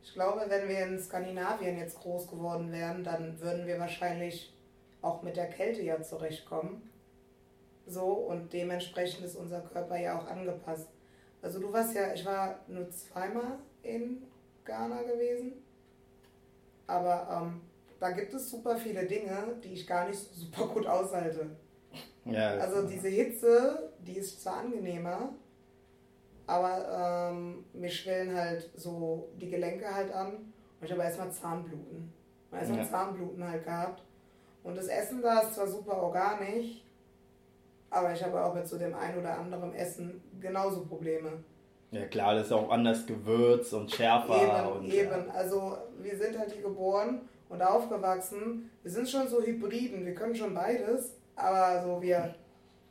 ich 0.07 0.13
glaube, 0.13 0.45
wenn 0.47 0.69
wir 0.69 0.85
in 0.85 0.99
Skandinavien 0.99 1.77
jetzt 1.77 1.99
groß 1.99 2.29
geworden 2.29 2.71
wären, 2.71 3.03
dann 3.03 3.39
würden 3.41 3.67
wir 3.67 3.77
wahrscheinlich 3.77 4.55
auch 5.01 5.21
mit 5.21 5.35
der 5.35 5.49
Kälte 5.49 5.81
ja 5.81 6.01
zurechtkommen. 6.01 6.89
So, 7.85 8.05
und 8.05 8.53
dementsprechend 8.53 9.25
ist 9.25 9.35
unser 9.35 9.59
Körper 9.61 9.97
ja 9.97 10.17
auch 10.17 10.27
angepasst. 10.27 10.87
Also 11.41 11.59
du 11.59 11.73
warst 11.73 11.93
ja, 11.93 12.13
ich 12.13 12.25
war 12.25 12.59
nur 12.67 12.89
zweimal 12.89 13.59
in 13.83 14.23
Ghana 14.63 15.03
gewesen, 15.03 15.53
aber 16.87 17.43
ähm, 17.43 17.61
da 17.99 18.11
gibt 18.11 18.33
es 18.33 18.49
super 18.49 18.77
viele 18.77 19.05
Dinge, 19.05 19.57
die 19.61 19.73
ich 19.73 19.85
gar 19.85 20.07
nicht 20.07 20.19
super 20.19 20.67
gut 20.67 20.87
aushalte. 20.87 21.49
Ja, 22.23 22.51
also 22.51 22.87
diese 22.87 23.09
Hitze, 23.09 23.91
die 23.99 24.17
ist 24.17 24.41
zwar 24.41 24.59
angenehmer, 24.59 25.33
aber 26.47 27.29
ähm, 27.31 27.65
mir 27.73 27.89
schwellen 27.89 28.35
halt 28.35 28.69
so 28.75 29.27
die 29.39 29.49
Gelenke 29.49 29.93
halt 29.93 30.11
an 30.13 30.33
und 30.79 30.85
ich 30.85 30.91
habe 30.91 31.03
erstmal 31.03 31.31
Zahnbluten. 31.31 32.11
Erstmal 32.51 32.79
ja. 32.79 32.89
Zahnbluten 32.89 33.47
halt 33.47 33.63
gehabt. 33.63 34.01
Und 34.63 34.77
das 34.77 34.87
Essen 34.87 35.21
da 35.21 35.41
ist 35.41 35.55
zwar 35.55 35.67
super 35.67 36.01
organisch, 36.01 36.83
aber 37.89 38.13
ich 38.13 38.23
habe 38.23 38.43
auch 38.43 38.53
mit 38.53 38.67
so 38.67 38.77
dem 38.77 38.95
ein 38.95 39.17
oder 39.17 39.37
anderen 39.37 39.73
Essen 39.73 40.21
genauso 40.39 40.85
Probleme. 40.85 41.43
Ja 41.91 42.05
klar, 42.05 42.35
das 42.35 42.47
ist 42.47 42.53
auch 42.53 42.69
anders 42.69 43.05
gewürzt 43.05 43.73
und 43.73 43.91
schärfer. 43.91 44.41
Eben, 44.41 44.77
und, 44.77 44.91
eben. 44.91 45.27
Ja. 45.27 45.33
Also 45.33 45.77
wir 46.01 46.17
sind 46.17 46.37
halt 46.37 46.51
hier 46.51 46.63
geboren 46.63 47.21
und 47.49 47.61
aufgewachsen. 47.61 48.69
Wir 48.83 48.91
sind 48.91 49.09
schon 49.09 49.27
so 49.27 49.41
Hybriden, 49.41 50.05
wir 50.05 50.15
können 50.15 50.35
schon 50.35 50.53
beides. 50.53 51.13
Aber 51.35 51.81
so 51.83 52.01
wir 52.01 52.35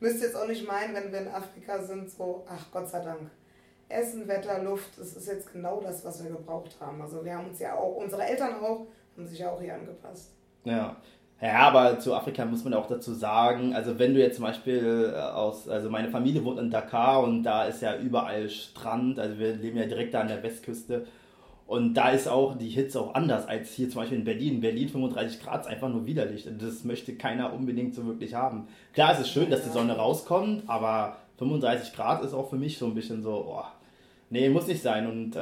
müsst 0.01 0.23
jetzt 0.23 0.37
auch 0.37 0.47
nicht 0.47 0.67
meinen, 0.67 0.95
wenn 0.95 1.13
wir 1.13 1.21
in 1.21 1.29
Afrika 1.29 1.83
sind, 1.83 2.11
so, 2.11 2.45
ach 2.49 2.71
Gott 2.71 2.89
sei 2.89 3.01
Dank. 3.01 3.31
Essen, 3.88 4.26
Wetter, 4.26 4.62
Luft, 4.62 4.99
das 4.99 5.14
ist 5.14 5.28
jetzt 5.28 5.52
genau 5.52 5.81
das, 5.81 6.05
was 6.05 6.23
wir 6.23 6.31
gebraucht 6.31 6.76
haben. 6.81 7.00
Also 7.00 7.25
wir 7.25 7.37
haben 7.37 7.49
uns 7.49 7.61
ja 7.61 7.75
auch, 7.75 7.97
unsere 7.97 8.25
Eltern 8.25 8.55
auch, 8.57 8.87
haben 9.16 9.26
sich 9.26 9.38
ja 9.38 9.50
auch 9.50 9.61
hier 9.61 9.75
angepasst. 9.75 10.33
Ja, 10.64 10.97
ja, 11.40 11.59
aber 11.59 11.99
zu 11.99 12.14
Afrika 12.14 12.45
muss 12.47 12.64
man 12.64 12.73
auch 12.73 12.87
dazu 12.87 13.12
sagen, 13.12 13.75
also 13.75 13.99
wenn 13.99 14.14
du 14.14 14.21
jetzt 14.21 14.37
zum 14.37 14.45
Beispiel 14.47 15.12
äh, 15.14 15.19
aus, 15.19 15.69
also 15.69 15.90
meine 15.90 16.09
Familie 16.09 16.43
wohnt 16.45 16.59
in 16.59 16.71
Dakar 16.71 17.23
und 17.23 17.43
da 17.43 17.66
ist 17.66 17.83
ja 17.83 17.97
überall 17.99 18.49
Strand, 18.49 19.19
also 19.19 19.38
wir 19.38 19.55
leben 19.55 19.76
ja 19.76 19.85
direkt 19.85 20.14
da 20.14 20.23
an 20.23 20.28
der 20.28 20.43
Westküste 20.43 21.07
Und 21.66 21.94
da 21.94 22.11
ist 22.11 22.28
auch 22.28 22.56
die 22.56 22.68
Hitze 22.68 23.00
auch 23.00 23.14
anders 23.14 23.49
als 23.49 23.73
hier 23.73 23.90
zum 23.90 24.02
Beispiel 24.02 24.18
in 24.18 24.25
Berlin. 24.25 24.61
Berlin 24.61 24.88
35 24.88 25.42
Grad 25.42 25.62
ist 25.62 25.66
einfach 25.66 25.88
nur 25.88 26.06
widerlich. 26.06 26.49
Das 26.58 26.85
möchte 26.85 27.16
keiner 27.16 27.52
unbedingt 27.52 27.94
so 27.94 28.06
wirklich 28.06 28.35
haben. 28.35 28.68
Klar, 28.92 29.14
es 29.14 29.20
ist 29.20 29.30
schön, 29.30 29.50
dass 29.50 29.64
die 29.64 29.70
Sonne 29.70 29.96
rauskommt, 29.96 30.62
aber 30.68 31.16
35 31.38 31.92
Grad 31.92 32.23
ist 32.23 32.35
auch 32.35 32.50
für 32.50 32.56
mich 32.56 32.78
so 32.78 32.87
ein 32.87 32.94
bisschen 32.94 33.20
so, 33.20 33.46
oh, 33.49 33.64
nee, 34.30 34.49
muss 34.49 34.68
nicht 34.68 34.80
sein. 34.80 35.08
Und 35.08 35.35
äh, 35.35 35.40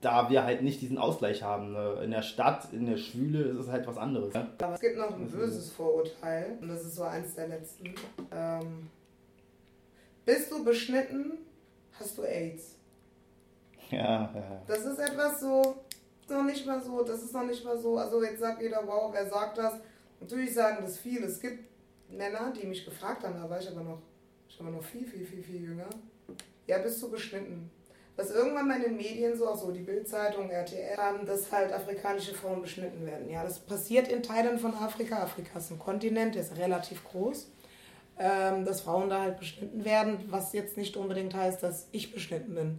da 0.00 0.30
wir 0.30 0.44
halt 0.44 0.62
nicht 0.62 0.80
diesen 0.80 0.96
Ausgleich 0.96 1.42
haben, 1.42 1.72
ne? 1.72 2.00
in 2.04 2.12
der 2.12 2.22
Stadt, 2.22 2.68
in 2.72 2.86
der 2.86 2.96
Schwüle 2.96 3.42
ist 3.42 3.58
es 3.58 3.68
halt 3.68 3.84
was 3.88 3.96
anderes. 3.96 4.32
Ne? 4.32 4.46
Aber 4.62 4.74
es 4.74 4.80
gibt 4.80 4.96
noch 4.96 5.12
ein 5.12 5.28
böses 5.28 5.72
Vorurteil 5.72 6.56
und 6.60 6.68
das 6.68 6.84
ist 6.84 6.94
so 6.94 7.02
eins 7.02 7.34
der 7.34 7.48
letzten. 7.48 7.94
Ähm, 8.32 8.90
bist 10.24 10.52
du 10.52 10.64
beschnitten, 10.64 11.32
hast 11.98 12.16
du 12.16 12.22
AIDS. 12.22 12.75
Ja, 13.90 14.30
ja. 14.34 14.62
Das 14.66 14.84
ist 14.84 14.98
etwas 14.98 15.40
so, 15.40 15.76
noch 16.28 16.44
nicht 16.44 16.66
mal 16.66 16.82
so, 16.82 17.02
das 17.02 17.22
ist 17.22 17.32
noch 17.32 17.44
nicht 17.44 17.64
mal 17.64 17.78
so, 17.78 17.96
also 17.98 18.22
jetzt 18.22 18.40
sagt 18.40 18.60
jeder, 18.60 18.82
wow, 18.86 19.12
wer 19.12 19.28
sagt 19.28 19.58
das? 19.58 19.74
Natürlich 20.20 20.54
sagen 20.54 20.78
das 20.82 20.98
viele. 20.98 21.26
Es 21.26 21.40
gibt 21.40 21.64
Männer, 22.10 22.52
die 22.52 22.66
mich 22.66 22.84
gefragt 22.84 23.24
haben, 23.24 23.34
da 23.40 23.48
war 23.48 23.60
ich 23.60 23.68
aber 23.68 23.82
noch, 23.82 23.98
ich 24.48 24.58
war 24.60 24.70
noch 24.70 24.82
viel, 24.82 25.06
viel, 25.06 25.24
viel, 25.24 25.42
viel 25.42 25.62
jünger. 25.62 25.88
Ja, 26.66 26.78
bist 26.78 27.02
du 27.02 27.10
beschnitten? 27.10 27.70
Was 28.16 28.30
irgendwann 28.30 28.66
mal 28.66 28.76
in 28.78 28.82
den 28.82 28.96
Medien 28.96 29.36
so, 29.36 29.46
auch 29.46 29.56
so 29.56 29.70
die 29.70 29.82
Bildzeitung, 29.82 30.48
RTL, 30.48 30.96
haben, 30.96 31.26
dass 31.26 31.52
halt 31.52 31.70
afrikanische 31.70 32.34
Frauen 32.34 32.62
beschnitten 32.62 33.04
werden. 33.04 33.28
Ja, 33.28 33.44
das 33.44 33.58
passiert 33.58 34.08
in 34.08 34.22
Teilen 34.22 34.58
von 34.58 34.74
Afrika. 34.74 35.22
Afrika 35.22 35.58
ist 35.58 35.70
ein 35.70 35.78
Kontinent, 35.78 36.34
der 36.34 36.42
ist 36.42 36.56
relativ 36.56 37.04
groß. 37.04 37.50
Ähm, 38.18 38.64
dass 38.64 38.80
Frauen 38.80 39.10
da 39.10 39.20
halt 39.20 39.38
beschnitten 39.38 39.84
werden, 39.84 40.24
was 40.30 40.54
jetzt 40.54 40.78
nicht 40.78 40.96
unbedingt 40.96 41.34
heißt, 41.34 41.62
dass 41.62 41.88
ich 41.92 42.14
beschnitten 42.14 42.54
bin. 42.54 42.78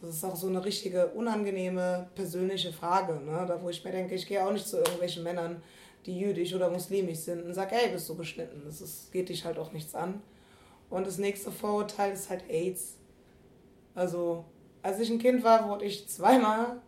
Das 0.00 0.10
ist 0.10 0.24
auch 0.24 0.36
so 0.36 0.46
eine 0.46 0.64
richtige 0.64 1.08
unangenehme 1.08 2.08
persönliche 2.14 2.72
Frage, 2.72 3.14
ne? 3.14 3.44
da 3.48 3.60
wo 3.60 3.68
ich 3.68 3.84
mir 3.84 3.90
denke, 3.90 4.14
ich 4.14 4.26
gehe 4.26 4.44
auch 4.46 4.52
nicht 4.52 4.66
zu 4.66 4.76
irgendwelchen 4.76 5.24
Männern, 5.24 5.60
die 6.06 6.18
jüdisch 6.18 6.54
oder 6.54 6.70
muslimisch 6.70 7.18
sind 7.18 7.44
und 7.44 7.52
sage, 7.52 7.74
ey, 7.74 7.90
bist 7.90 8.08
du 8.08 8.14
beschnitten? 8.14 8.62
Das 8.64 8.80
ist, 8.80 9.10
geht 9.10 9.28
dich 9.28 9.44
halt 9.44 9.58
auch 9.58 9.72
nichts 9.72 9.94
an. 9.94 10.22
Und 10.88 11.06
das 11.06 11.18
nächste 11.18 11.50
Vorurteil 11.50 12.12
ist 12.12 12.30
halt 12.30 12.48
AIDS. 12.48 12.96
Also, 13.94 14.44
als 14.82 15.00
ich 15.00 15.10
ein 15.10 15.18
Kind 15.18 15.42
war, 15.42 15.68
wurde 15.68 15.84
ich 15.84 16.08
zweimal, 16.08 16.80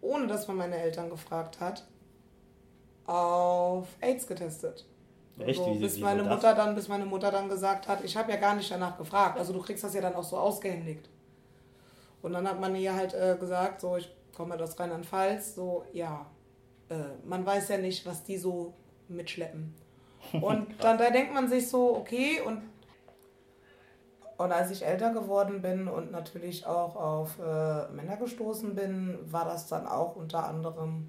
ohne 0.00 0.28
dass 0.28 0.46
man 0.46 0.56
meine 0.56 0.76
Eltern 0.76 1.10
gefragt 1.10 1.58
hat, 1.60 1.86
auf 3.06 3.88
AIDS 4.00 4.26
getestet. 4.26 4.86
Echt? 5.38 5.60
Also, 5.60 5.74
bis 5.74 5.98
meine 5.98 6.22
Mutter 6.22 6.54
dann, 6.54 6.74
bis 6.74 6.88
meine 6.88 7.04
Mutter 7.04 7.30
dann 7.30 7.48
gesagt 7.48 7.88
hat, 7.88 8.04
ich 8.04 8.16
habe 8.16 8.30
ja 8.30 8.38
gar 8.38 8.54
nicht 8.54 8.70
danach 8.70 8.96
gefragt. 8.96 9.38
Also 9.38 9.52
du 9.52 9.60
kriegst 9.60 9.84
das 9.84 9.94
ja 9.94 10.00
dann 10.00 10.14
auch 10.14 10.24
so 10.24 10.38
ausgehändigt. 10.38 11.10
Und 12.26 12.32
dann 12.32 12.48
hat 12.48 12.60
man 12.60 12.74
ihr 12.74 12.92
halt 12.92 13.14
äh, 13.14 13.36
gesagt, 13.38 13.80
so 13.80 13.96
ich 13.96 14.12
komme 14.36 14.60
aus 14.60 14.80
Rheinland-Pfalz, 14.80 15.54
so 15.54 15.84
ja, 15.92 16.26
äh, 16.88 16.94
man 17.24 17.46
weiß 17.46 17.68
ja 17.68 17.78
nicht, 17.78 18.04
was 18.04 18.24
die 18.24 18.36
so 18.36 18.74
mitschleppen. 19.06 19.72
Und 20.42 20.74
dann 20.82 20.98
da 20.98 21.10
denkt 21.10 21.32
man 21.32 21.48
sich 21.48 21.70
so, 21.70 21.96
okay, 21.96 22.40
und, 22.44 22.62
und 24.38 24.50
als 24.50 24.72
ich 24.72 24.84
älter 24.84 25.12
geworden 25.12 25.62
bin 25.62 25.86
und 25.86 26.10
natürlich 26.10 26.66
auch 26.66 26.96
auf 26.96 27.38
äh, 27.38 27.88
Männer 27.92 28.16
gestoßen 28.16 28.74
bin, 28.74 29.20
war 29.30 29.44
das 29.44 29.68
dann 29.68 29.86
auch 29.86 30.16
unter 30.16 30.48
anderem 30.48 31.08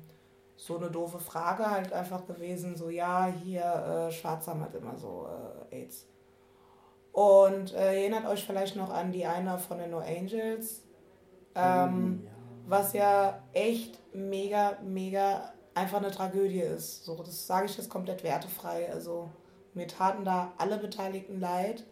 so 0.55 0.77
eine 0.77 0.91
doofe 0.91 1.17
Frage 1.17 1.71
halt 1.71 1.93
einfach 1.93 2.27
gewesen, 2.27 2.75
so 2.75 2.91
ja, 2.91 3.25
hier 3.43 4.11
äh, 4.11 4.23
haben 4.23 4.61
halt 4.61 4.75
immer 4.75 4.95
so 4.95 5.27
äh, 5.71 5.77
AIDS. 5.77 6.05
Und 7.11 7.73
äh, 7.73 8.01
erinnert 8.01 8.27
euch 8.27 8.45
vielleicht 8.45 8.75
noch 8.75 8.91
an 8.91 9.11
die 9.11 9.25
eine 9.25 9.57
von 9.57 9.79
den 9.79 9.89
No 9.89 9.97
Angels, 9.97 10.86
ähm, 11.57 12.23
ja. 12.23 12.31
was 12.67 12.93
ja 12.93 13.43
echt 13.53 13.99
mega, 14.13 14.77
mega 14.83 15.53
einfach 15.73 15.97
eine 15.97 16.11
Tragödie 16.11 16.61
ist. 16.61 17.05
So, 17.05 17.15
das 17.15 17.45
sage 17.47 17.67
ich 17.67 17.77
jetzt 17.77 17.89
komplett 17.89 18.23
wertefrei. 18.23 18.91
Also 18.91 19.29
mir 19.73 19.87
taten 19.87 20.25
da 20.25 20.53
alle 20.57 20.77
Beteiligten 20.77 21.39
leid. 21.39 21.85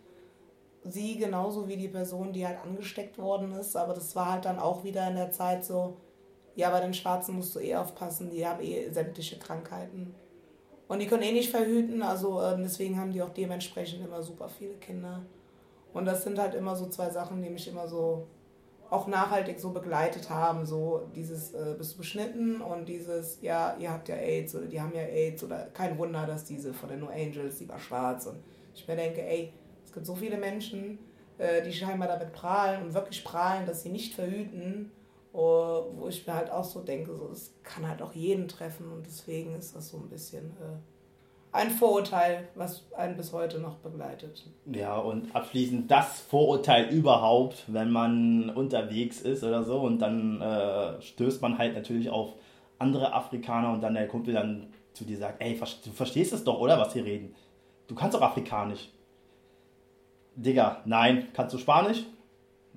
Sie 0.84 1.18
genauso 1.18 1.68
wie 1.68 1.78
die 1.78 1.88
Person, 1.88 2.34
die 2.34 2.46
halt 2.46 2.60
angesteckt 2.64 3.18
worden 3.18 3.54
ist. 3.54 3.76
Aber 3.76 3.94
das 3.94 4.16
war 4.16 4.34
halt 4.34 4.46
dann 4.46 4.60
auch 4.60 4.84
wieder 4.84 5.08
in 5.08 5.16
der 5.16 5.32
Zeit 5.32 5.66
so, 5.66 5.98
ja, 6.56 6.70
bei 6.70 6.80
den 6.80 6.94
Schwarzen 6.94 7.36
musst 7.36 7.56
du 7.56 7.60
eh 7.60 7.76
aufpassen, 7.76 8.30
die 8.30 8.46
haben 8.46 8.62
eh 8.62 8.90
sämtliche 8.90 9.38
Krankheiten. 9.38 10.16
Und 10.88 11.00
die 11.00 11.08
können 11.08 11.24
eh 11.24 11.32
nicht 11.32 11.50
verhüten, 11.50 12.04
also 12.04 12.40
äh, 12.42 12.56
deswegen 12.62 13.00
haben 13.00 13.12
die 13.12 13.22
auch 13.22 13.30
dementsprechend 13.30 14.06
immer 14.06 14.22
super 14.22 14.48
viele 14.48 14.76
Kinder. 14.76 15.24
Und 15.94 16.06
das 16.06 16.24
sind 16.24 16.38
halt 16.38 16.54
immer 16.54 16.76
so 16.76 16.88
zwei 16.88 17.10
Sachen, 17.10 17.42
die 17.42 17.50
mich 17.50 17.68
immer 17.68 17.88
so 17.88 18.28
auch 18.90 19.08
nachhaltig 19.08 19.60
so 19.60 19.72
begleitet 19.72 20.30
haben. 20.30 20.66
So 20.66 21.10
dieses, 21.16 21.54
äh, 21.54 21.76
bist 21.78 21.94
du 21.94 21.98
beschnitten 21.98 22.62
und 22.62 22.88
dieses, 22.88 23.42
ja, 23.42 23.76
ihr 23.80 23.92
habt 23.92 24.10
ja 24.10 24.16
AIDS 24.16 24.56
oder 24.56 24.66
die 24.66 24.82
haben 24.82 24.94
ja 24.96 25.04
AIDS 25.04 25.44
oder 25.44 25.68
kein 25.74 25.98
Wunder, 25.98 26.26
dass 26.26 26.46
diese 26.46 26.74
von 26.74 26.90
den 26.90 27.00
No 27.00 27.08
Angels, 27.08 27.58
die 27.58 27.70
war 27.70 27.80
schwarz. 27.80 28.26
Und 28.26 28.40
ich 28.74 28.88
mir 28.88 28.96
denke, 28.96 29.22
ey, 29.22 29.54
es 29.86 29.92
gibt 29.92 30.06
so 30.06 30.16
viele 30.16 30.38
Menschen, 30.38 31.00
äh, 31.38 31.62
die 31.62 31.74
scheinbar 31.74 32.08
damit 32.08 32.34
prahlen 32.34 32.84
und 32.84 32.94
wirklich 32.94 33.24
prahlen, 33.24 33.66
dass 33.66 33.84
sie 33.84 33.90
nicht 33.90 34.14
verhüten 34.14 34.92
wo 35.36 36.08
ich 36.08 36.26
mir 36.26 36.34
halt 36.34 36.50
auch 36.50 36.64
so 36.64 36.82
denke, 36.82 37.14
so, 37.14 37.28
das 37.28 37.54
kann 37.64 37.88
halt 37.88 38.02
auch 38.02 38.14
jeden 38.14 38.48
treffen 38.48 38.92
und 38.92 39.06
deswegen 39.06 39.56
ist 39.56 39.76
das 39.76 39.90
so 39.90 39.98
ein 39.98 40.10
bisschen 40.10 40.46
äh, 40.46 40.78
ein 41.56 41.72
Vorurteil, 41.72 42.50
was 42.56 42.86
einen 42.96 43.16
bis 43.16 43.32
heute 43.34 43.60
noch 43.60 43.76
begleitet. 43.78 44.44
Ja, 44.66 44.98
und 44.98 45.34
abschließend 45.36 45.90
das 45.90 46.22
Vorurteil 46.22 46.90
überhaupt, 46.90 47.64
wenn 47.68 47.92
man 47.92 48.50
unterwegs 48.50 49.22
ist 49.22 49.44
oder 49.44 49.64
so 49.64 49.80
und 49.80 50.00
dann 50.00 50.42
äh, 50.42 51.02
stößt 51.02 51.42
man 51.42 51.58
halt 51.58 51.74
natürlich 51.74 52.10
auf 52.10 52.34
andere 52.78 53.14
Afrikaner 53.14 53.72
und 53.72 53.82
dann 53.82 53.94
der 53.94 54.08
Kumpel 54.08 54.34
dann 54.34 54.68
zu 54.94 55.06
dir 55.06 55.18
sagt, 55.18 55.42
ey, 55.42 55.58
du 55.58 55.92
verstehst 55.92 56.34
es 56.34 56.44
doch, 56.44 56.60
oder, 56.60 56.78
was 56.80 56.94
wir 56.94 57.06
reden? 57.06 57.34
Du 57.88 57.96
kannst 57.96 58.16
doch 58.16 58.22
Afrikanisch. 58.22 58.90
Digga, 60.36 60.82
nein, 60.86 61.30
kannst 61.34 61.54
du 61.54 61.58
Spanisch? 61.58 62.04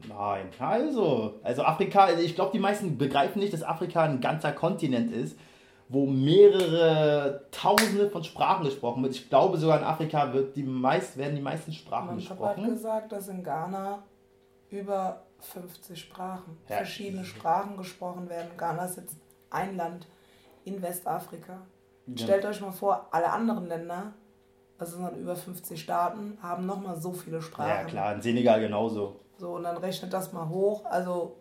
Nein, 0.07 0.51
also, 0.61 1.35
also 1.43 1.63
Afrika, 1.63 2.11
ich 2.13 2.37
glaube, 2.37 2.53
die 2.53 2.61
meisten 2.61 2.99
begreifen 2.99 3.41
nicht, 3.41 3.53
dass 3.53 3.65
Afrika 3.65 4.05
ein 4.05 4.21
ganzer 4.21 4.53
Kontinent 4.53 5.11
ist, 5.11 5.37
wo 5.89 6.07
mehrere 6.07 7.47
Tausende 7.51 8.11
von 8.11 8.23
Sprachen 8.23 8.65
gesprochen 8.65 9.03
wird. 9.03 9.15
Ich 9.15 9.29
glaube 9.29 9.57
sogar 9.57 9.79
in 9.79 9.85
Afrika 9.85 10.33
wird 10.33 10.55
die 10.55 10.63
meist, 10.63 11.17
werden 11.17 11.35
die 11.35 11.43
meisten 11.43 11.73
Sprachen 11.73 12.09
mein 12.09 12.17
gesprochen. 12.17 12.55
Ich 12.57 12.63
habe 12.65 12.73
gesagt, 12.73 13.13
dass 13.13 13.29
in 13.29 13.43
Ghana 13.43 14.03
über 14.71 15.23
50 15.41 15.99
Sprachen, 15.99 16.59
ja. 16.69 16.77
verschiedene 16.77 17.25
Sprachen 17.25 17.77
gesprochen 17.77 18.29
werden. 18.29 18.51
Ghana 18.59 18.85
ist 18.85 18.99
jetzt 18.99 19.17
ein 19.51 19.77
Land 19.77 20.07
in 20.65 20.83
Westafrika. 20.83 21.61
Ja. 22.07 22.17
Stellt 22.25 22.45
euch 22.45 22.61
mal 22.61 22.73
vor, 22.73 23.09
alle 23.11 23.31
anderen 23.31 23.67
Länder, 23.67 24.13
also 24.79 24.99
sind 24.99 25.17
über 25.17 25.37
50 25.37 25.81
Staaten, 25.81 26.39
haben 26.43 26.67
nochmal 26.67 27.01
so 27.01 27.13
viele 27.13 27.41
Sprachen. 27.41 27.69
Ja 27.69 27.85
klar, 27.85 28.15
in 28.15 28.21
Senegal 28.23 28.61
genauso. 28.61 29.17
So, 29.39 29.53
und 29.53 29.63
dann 29.63 29.77
rechnet 29.79 30.13
das 30.13 30.33
mal 30.33 30.49
hoch. 30.49 30.85
Also, 30.85 31.37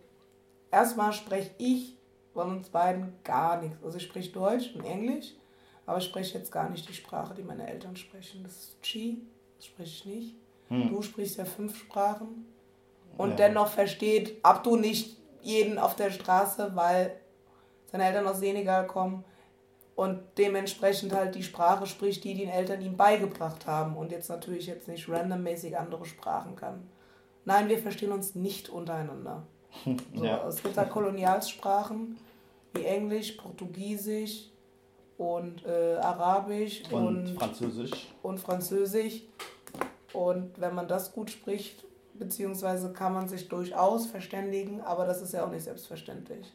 erstmal 0.70 1.12
spreche 1.12 1.50
ich 1.58 1.97
von 2.38 2.58
uns 2.58 2.68
beiden 2.68 3.14
gar 3.24 3.60
nichts. 3.60 3.82
Also, 3.82 3.96
ich 3.96 4.04
spreche 4.04 4.30
Deutsch 4.30 4.72
und 4.76 4.84
Englisch, 4.84 5.34
aber 5.86 5.98
ich 5.98 6.04
spreche 6.04 6.38
jetzt 6.38 6.52
gar 6.52 6.70
nicht 6.70 6.88
die 6.88 6.94
Sprache, 6.94 7.34
die 7.34 7.42
meine 7.42 7.68
Eltern 7.68 7.96
sprechen. 7.96 8.44
Das 8.44 8.52
ist 8.52 8.80
Chi, 8.80 9.22
das 9.56 9.66
spreche 9.66 9.90
ich 9.90 10.04
nicht. 10.06 10.34
Hm. 10.68 10.88
Du 10.88 11.02
sprichst 11.02 11.38
ja 11.38 11.44
fünf 11.44 11.76
Sprachen. 11.76 12.46
Und 13.16 13.30
ja. 13.30 13.36
dennoch 13.36 13.66
versteht 13.66 14.36
Abdu 14.44 14.76
nicht 14.76 15.16
jeden 15.42 15.80
auf 15.80 15.96
der 15.96 16.12
Straße, 16.12 16.76
weil 16.76 17.18
seine 17.90 18.04
Eltern 18.04 18.28
aus 18.28 18.38
Senegal 18.38 18.86
kommen 18.86 19.24
und 19.96 20.20
dementsprechend 20.36 21.12
halt 21.12 21.34
die 21.34 21.42
Sprache 21.42 21.88
spricht, 21.88 22.22
die 22.22 22.34
den 22.34 22.50
Eltern 22.50 22.80
ihm 22.82 22.96
beigebracht 22.96 23.66
haben 23.66 23.96
und 23.96 24.12
jetzt 24.12 24.30
natürlich 24.30 24.68
jetzt 24.68 24.86
nicht 24.86 25.08
randommäßig 25.08 25.76
andere 25.76 26.04
Sprachen 26.04 26.54
kann. 26.54 26.86
Nein, 27.44 27.68
wir 27.68 27.78
verstehen 27.78 28.12
uns 28.12 28.36
nicht 28.36 28.68
untereinander. 28.68 29.42
So, 30.14 30.24
ja. 30.24 30.46
Es 30.46 30.62
gibt 30.62 30.76
da 30.76 30.84
Kolonialsprachen 30.84 32.16
wie 32.74 32.84
Englisch, 32.84 33.32
Portugiesisch 33.32 34.50
und 35.16 35.64
äh, 35.66 35.96
Arabisch 35.96 36.82
und, 36.90 37.06
und 37.06 37.38
Französisch. 37.38 37.90
Und 38.22 38.38
Französisch. 38.38 39.22
Und 40.12 40.58
wenn 40.60 40.74
man 40.74 40.88
das 40.88 41.12
gut 41.12 41.30
spricht, 41.30 41.84
beziehungsweise 42.14 42.92
kann 42.92 43.12
man 43.12 43.28
sich 43.28 43.48
durchaus 43.48 44.06
verständigen, 44.06 44.80
aber 44.80 45.06
das 45.06 45.22
ist 45.22 45.32
ja 45.32 45.44
auch 45.44 45.50
nicht 45.50 45.64
selbstverständlich. 45.64 46.46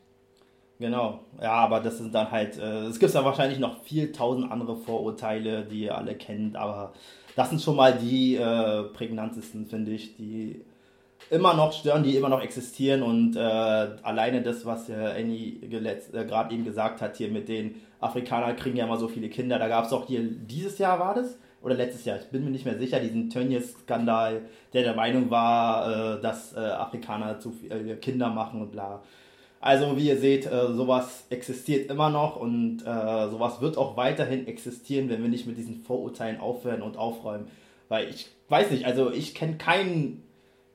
Genau, 0.79 1.19
ja, 1.41 1.51
aber 1.51 1.79
das 1.79 1.99
sind 1.99 2.13
dann 2.13 2.31
halt, 2.31 2.57
äh, 2.57 2.85
es 2.87 2.99
gibt 2.99 3.13
ja 3.13 3.23
wahrscheinlich 3.23 3.59
noch 3.59 3.83
viel 3.83 4.11
tausend 4.11 4.51
andere 4.51 4.75
Vorurteile, 4.75 5.63
die 5.63 5.83
ihr 5.83 5.97
alle 5.97 6.15
kennt, 6.15 6.55
aber 6.55 6.93
das 7.35 7.49
sind 7.49 7.61
schon 7.61 7.75
mal 7.75 7.93
die 7.93 8.35
äh, 8.35 8.83
prägnantesten, 8.83 9.67
finde 9.67 9.91
ich, 9.91 10.15
die 10.17 10.65
immer 11.33 11.55
noch 11.55 11.73
stören, 11.73 12.03
die 12.03 12.15
immer 12.15 12.29
noch 12.29 12.41
existieren 12.41 13.01
und 13.01 13.35
äh, 13.35 13.39
alleine 13.39 14.43
das, 14.43 14.65
was 14.65 14.87
äh, 14.87 14.93
Annie 14.93 15.59
äh, 15.63 16.25
gerade 16.25 16.53
eben 16.53 16.63
gesagt 16.63 17.01
hat, 17.01 17.17
hier 17.17 17.29
mit 17.29 17.49
den 17.49 17.81
Afrikanern 17.99 18.55
kriegen 18.55 18.77
ja 18.77 18.85
immer 18.85 18.97
so 18.97 19.07
viele 19.07 19.29
Kinder, 19.29 19.57
da 19.57 19.67
gab 19.67 19.85
es 19.85 19.93
auch 19.93 20.05
hier, 20.05 20.21
dieses 20.21 20.77
Jahr 20.77 20.99
war 20.99 21.15
das? 21.15 21.37
Oder 21.63 21.75
letztes 21.75 22.05
Jahr, 22.05 22.19
ich 22.19 22.27
bin 22.27 22.43
mir 22.43 22.51
nicht 22.51 22.65
mehr 22.65 22.77
sicher, 22.77 22.99
diesen 22.99 23.29
Tönnies-Skandal, 23.29 24.41
der 24.73 24.83
der 24.83 24.95
Meinung 24.95 25.31
war, 25.31 26.17
äh, 26.17 26.21
dass 26.21 26.53
äh, 26.53 26.59
Afrikaner 26.59 27.39
zu 27.39 27.51
viele 27.51 27.95
Kinder 27.97 28.29
machen 28.29 28.61
und 28.61 28.71
bla. 28.71 29.01
Also 29.59 29.97
wie 29.97 30.09
ihr 30.09 30.17
seht, 30.17 30.45
äh, 30.45 30.73
sowas 30.73 31.25
existiert 31.29 31.89
immer 31.89 32.09
noch 32.09 32.35
und 32.35 32.81
äh, 32.81 33.29
sowas 33.29 33.61
wird 33.61 33.77
auch 33.77 33.97
weiterhin 33.97 34.45
existieren, 34.45 35.09
wenn 35.09 35.21
wir 35.21 35.29
nicht 35.29 35.47
mit 35.47 35.57
diesen 35.57 35.77
Vorurteilen 35.77 36.39
aufhören 36.39 36.81
und 36.81 36.97
aufräumen. 36.97 37.47
Weil 37.87 38.09
ich 38.09 38.27
weiß 38.49 38.69
nicht, 38.71 38.85
also 38.85 39.11
ich 39.11 39.33
kenne 39.33 39.55
keinen 39.55 40.21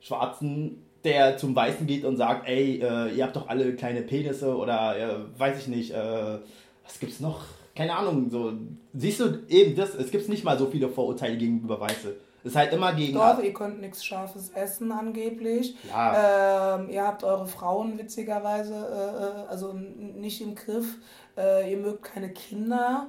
Schwarzen, 0.00 0.82
der 1.04 1.36
zum 1.36 1.54
Weißen 1.54 1.86
geht 1.86 2.04
und 2.04 2.16
sagt, 2.16 2.48
ey, 2.48 2.80
äh, 2.82 3.14
ihr 3.14 3.24
habt 3.24 3.36
doch 3.36 3.48
alle 3.48 3.74
kleine 3.74 4.02
Penisse 4.02 4.56
oder 4.56 4.98
äh, 4.98 5.38
weiß 5.38 5.60
ich 5.60 5.68
nicht, 5.68 5.92
äh, 5.92 6.38
was 6.84 6.98
gibt's 6.98 7.20
noch? 7.20 7.44
Keine 7.74 7.94
Ahnung, 7.94 8.28
so. 8.28 8.52
Siehst 8.92 9.20
du 9.20 9.44
eben 9.48 9.76
das, 9.76 9.94
es 9.94 10.10
gibt 10.10 10.28
nicht 10.28 10.42
mal 10.42 10.58
so 10.58 10.66
viele 10.66 10.88
Vorurteile 10.88 11.36
gegenüber 11.36 11.80
Weiße. 11.80 12.16
Es 12.42 12.52
ist 12.52 12.56
halt 12.56 12.72
immer 12.72 12.92
gegen. 12.92 13.14
Doch, 13.14 13.42
ihr 13.42 13.52
könnt 13.52 13.80
nichts 13.80 14.04
Scharfes 14.04 14.50
essen 14.50 14.90
angeblich. 14.90 15.76
Ja. 15.88 16.76
Ähm, 16.76 16.88
ihr 16.88 17.06
habt 17.06 17.24
eure 17.24 17.46
Frauen 17.46 17.98
witzigerweise 17.98 18.74
äh, 18.74 19.44
äh 19.44 19.48
also 19.48 19.72
nicht 19.74 20.40
im 20.40 20.54
Griff. 20.54 20.96
Äh, 21.36 21.70
ihr 21.70 21.78
mögt 21.78 22.04
keine 22.04 22.30
Kinder. 22.30 23.08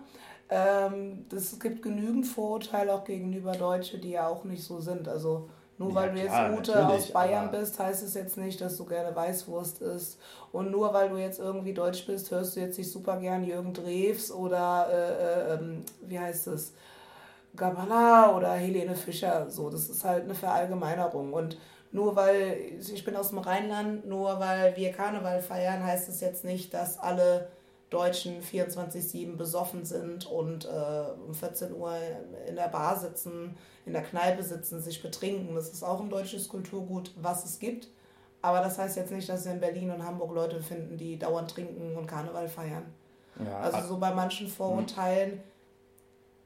Ähm, 0.50 1.26
es 1.32 1.60
gibt 1.60 1.84
genügend 1.84 2.26
Vorurteile 2.26 2.94
auch 2.94 3.04
gegenüber 3.04 3.52
Deutsche, 3.52 4.00
die 4.00 4.12
ja 4.12 4.28
auch 4.28 4.44
nicht 4.44 4.64
so 4.64 4.80
sind. 4.80 5.08
Also 5.08 5.50
nur 5.80 5.96
weil 5.96 6.16
ja, 6.18 6.26
klar, 6.26 6.50
du 6.50 6.56
jetzt 6.56 6.70
Ute 6.70 6.88
aus 6.88 7.12
Bayern 7.12 7.52
bist, 7.52 7.80
heißt 7.80 8.04
es 8.04 8.14
jetzt 8.14 8.38
nicht, 8.38 8.60
dass 8.60 8.76
du 8.76 8.84
gerne 8.84 9.16
Weißwurst 9.16 9.82
isst. 9.82 10.20
Und 10.52 10.72
nur 10.72 10.94
weil 10.94 11.08
du 11.08 11.16
jetzt 11.16 11.40
irgendwie 11.40 11.74
Deutsch 11.74 12.06
bist, 12.06 12.32
hörst 12.32 12.58
du 12.58 12.60
jetzt 12.60 12.78
nicht 12.78 12.92
super 12.92 13.16
gern 13.16 13.46
Jürgen 13.46 13.74
Drews 13.74 14.30
oder 14.30 14.88
äh, 14.92 15.54
äh, 15.54 15.54
ähm, 15.56 15.86
wie 16.02 16.20
heißt 16.20 16.48
es? 16.48 16.74
Gabala 17.56 18.36
oder 18.36 18.52
Helene 18.52 18.94
Fischer. 18.94 19.50
So, 19.50 19.70
das 19.70 19.90
ist 19.90 20.04
halt 20.04 20.26
eine 20.26 20.36
Verallgemeinerung. 20.36 21.32
Und 21.32 21.58
nur 21.94 22.14
weil, 22.18 22.58
ich 22.78 23.06
bin 23.06 23.16
aus 23.16 23.30
dem 23.30 23.40
Rheinland, 23.40 24.06
nur 24.06 24.38
weil 24.38 24.76
wir 24.76 24.92
Karneval 24.92 25.42
feiern, 25.42 25.82
heißt 25.82 26.10
es 26.10 26.20
jetzt 26.20 26.44
nicht, 26.44 26.74
dass 26.74 27.00
alle 27.00 27.48
Deutschen 27.90 28.42
24-7 28.42 29.36
besoffen 29.36 29.84
sind 29.84 30.26
und 30.28 30.66
äh, 30.66 31.06
um 31.26 31.34
14 31.34 31.74
Uhr 31.74 31.96
in 32.48 32.56
der 32.56 32.68
Bar 32.68 33.00
sitzen, 33.00 33.58
in 33.86 33.94
der 33.94 34.04
Kneipe 34.04 34.44
sitzen, 34.44 34.80
sich 34.82 35.02
betrinken. 35.02 35.56
Das 35.56 35.70
ist 35.70 35.84
auch 35.84 36.00
ein 36.00 36.10
deutsches 36.10 36.50
Kulturgut, 36.50 37.12
was 37.20 37.46
es 37.46 37.58
gibt. 37.58 37.88
Aber 38.42 38.62
das 38.62 38.78
heißt 38.78 38.96
jetzt 38.96 39.12
nicht, 39.12 39.28
dass 39.28 39.46
wir 39.46 39.54
in 39.54 39.60
Berlin 39.60 39.92
und 39.92 40.06
Hamburg 40.06 40.34
Leute 40.34 40.62
finden, 40.62 40.98
die 40.98 41.18
dauernd 41.18 41.52
trinken 41.52 41.98
und 41.98 42.08
Karneval 42.08 42.48
feiern. 42.48 42.94
Ja, 43.44 43.60
also 43.60 43.88
so 43.88 43.98
bei 43.98 44.14
manchen 44.14 44.48
Vorurteilen 44.48 45.42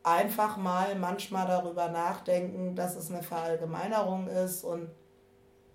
einfach 0.03 0.57
mal 0.57 0.95
manchmal 0.95 1.47
darüber 1.47 1.89
nachdenken, 1.89 2.75
dass 2.75 2.95
es 2.95 3.12
eine 3.12 3.23
Verallgemeinerung 3.23 4.27
ist 4.27 4.63
und 4.63 4.89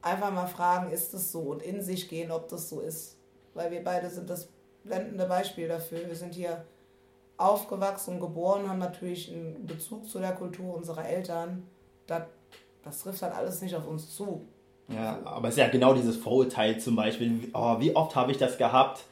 einfach 0.03 0.31
mal 0.33 0.47
fragen, 0.47 0.91
ist 0.91 1.15
es 1.15 1.33
so 1.33 1.41
und 1.41 1.63
in 1.63 1.83
sich 1.83 2.09
gehen, 2.09 2.31
ob 2.31 2.49
das 2.49 2.69
so 2.69 2.81
ist. 2.81 3.17
Weil 3.55 3.71
wir 3.71 3.83
beide 3.83 4.11
sind 4.11 4.29
das 4.31 4.49
blendende 4.89 5.27
Beispiel 5.27 5.69
dafür. 5.69 6.07
Wir 6.07 6.17
sind 6.17 6.35
hier 6.35 6.65
aufgewachsen 7.37 8.19
geboren, 8.19 8.69
haben 8.69 8.79
natürlich 8.79 9.33
einen 9.33 9.67
Bezug 9.67 10.09
zu 10.09 10.19
der 10.19 10.33
Kultur 10.33 10.75
unserer 10.75 11.07
Eltern. 11.07 11.63
Das, 12.07 12.23
das 12.83 13.03
trifft 13.03 13.23
halt 13.23 13.35
alles 13.35 13.63
nicht 13.63 13.77
auf 13.77 13.87
uns 13.87 14.15
zu. 14.15 14.47
Ja, 14.89 15.19
aber 15.25 15.49
es 15.49 15.55
ist 15.55 15.61
ja 15.61 15.69
genau 15.69 15.95
dieses 15.95 16.17
Vorurteil 16.17 16.81
zum 16.81 16.97
Beispiel. 16.97 17.51
Oh, 17.53 17.79
wie 17.79 17.95
oft 17.95 18.17
habe 18.17 18.33
ich 18.33 18.39
das 18.39 18.59
gehabt? 18.59 19.05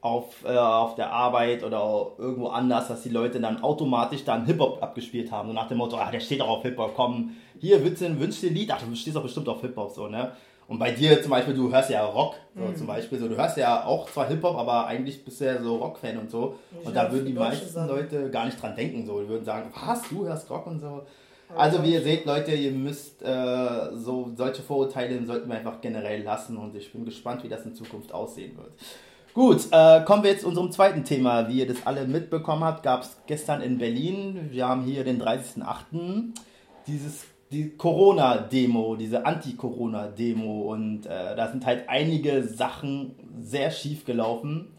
auf, 0.00 0.44
äh, 0.44 0.56
auf 0.56 0.94
der 0.94 1.12
Arbeit 1.12 1.62
oder 1.62 2.12
irgendwo 2.18 2.48
anders, 2.48 2.88
dass 2.88 3.02
die 3.02 3.10
Leute 3.10 3.40
dann 3.40 3.62
automatisch 3.62 4.24
dann 4.24 4.46
Hip-Hop 4.46 4.82
abgespielt 4.82 5.30
haben. 5.30 5.48
So 5.48 5.54
nach 5.54 5.68
dem 5.68 5.78
Motto, 5.78 5.96
ah, 5.96 6.10
der 6.10 6.20
steht 6.20 6.40
auch 6.40 6.48
auf 6.48 6.62
Hip-Hop, 6.62 6.94
komm, 6.94 7.36
hier, 7.58 7.78
dir, 7.78 8.20
wünsch 8.20 8.40
dir 8.40 8.50
ein 8.50 8.54
Lied, 8.54 8.70
ach, 8.72 8.80
du 8.82 8.94
stehst 8.94 9.16
doch 9.16 9.22
bestimmt 9.22 9.48
auf 9.48 9.60
Hip-Hop, 9.60 9.90
so, 9.90 10.08
ne? 10.08 10.32
Und 10.70 10.78
bei 10.78 10.92
dir 10.92 11.20
zum 11.20 11.32
Beispiel, 11.32 11.52
du 11.52 11.72
hörst 11.72 11.90
ja 11.90 12.04
Rock, 12.04 12.36
so 12.54 12.62
mhm. 12.62 12.76
zum 12.76 12.86
Beispiel, 12.86 13.18
so, 13.18 13.26
du 13.26 13.36
hörst 13.36 13.56
ja 13.56 13.84
auch 13.84 14.08
zwar 14.08 14.28
Hip-Hop, 14.28 14.56
aber 14.56 14.86
eigentlich 14.86 15.24
bist 15.24 15.40
du 15.40 15.44
ja 15.46 15.60
so 15.60 15.78
Rock-Fan 15.78 16.16
und 16.16 16.30
so. 16.30 16.54
Ich 16.80 16.86
und 16.86 16.94
da 16.94 17.10
würden 17.10 17.26
die 17.26 17.32
meisten 17.32 17.68
Sachen. 17.68 17.88
Leute 17.88 18.30
gar 18.30 18.44
nicht 18.44 18.62
dran 18.62 18.76
denken, 18.76 19.04
so, 19.04 19.20
die 19.20 19.28
würden 19.28 19.44
sagen, 19.44 19.72
was, 19.84 20.08
du 20.08 20.24
hörst 20.24 20.48
Rock 20.48 20.68
und 20.68 20.78
so. 20.78 21.02
Also 21.56 21.82
wie 21.82 21.94
ihr 21.94 22.02
seht, 22.02 22.24
Leute, 22.24 22.52
ihr 22.52 22.70
müsst 22.70 23.20
äh, 23.20 23.96
so 23.96 24.30
solche 24.36 24.62
Vorurteile 24.62 25.20
sollten 25.26 25.48
wir 25.48 25.56
einfach 25.56 25.80
generell 25.80 26.22
lassen 26.22 26.56
und 26.56 26.76
ich 26.76 26.92
bin 26.92 27.04
gespannt, 27.04 27.42
wie 27.42 27.48
das 27.48 27.66
in 27.66 27.74
Zukunft 27.74 28.14
aussehen 28.14 28.56
wird. 28.56 28.70
Gut, 29.34 29.66
äh, 29.72 30.02
kommen 30.04 30.22
wir 30.22 30.30
jetzt 30.30 30.42
zu 30.42 30.46
unserem 30.46 30.70
zweiten 30.70 31.02
Thema. 31.02 31.48
Wie 31.48 31.58
ihr 31.58 31.66
das 31.66 31.84
alle 31.84 32.06
mitbekommen 32.06 32.62
habt, 32.62 32.84
gab 32.84 33.02
es 33.02 33.16
gestern 33.26 33.60
in 33.60 33.78
Berlin, 33.78 34.50
wir 34.52 34.68
haben 34.68 34.82
hier 34.82 35.02
den 35.02 35.20
30.08., 35.20 36.32
dieses 36.86 37.24
die 37.50 37.70
Corona-Demo, 37.76 38.96
diese 38.96 39.26
Anti-Corona-Demo 39.26 40.72
und 40.72 41.06
äh, 41.06 41.34
da 41.36 41.48
sind 41.48 41.66
halt 41.66 41.88
einige 41.88 42.44
Sachen 42.44 43.14
sehr 43.40 43.70
schief 43.70 44.04
gelaufen, 44.04 44.72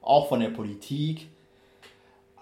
auch 0.00 0.28
von 0.28 0.40
der 0.40 0.50
Politik 0.50 1.28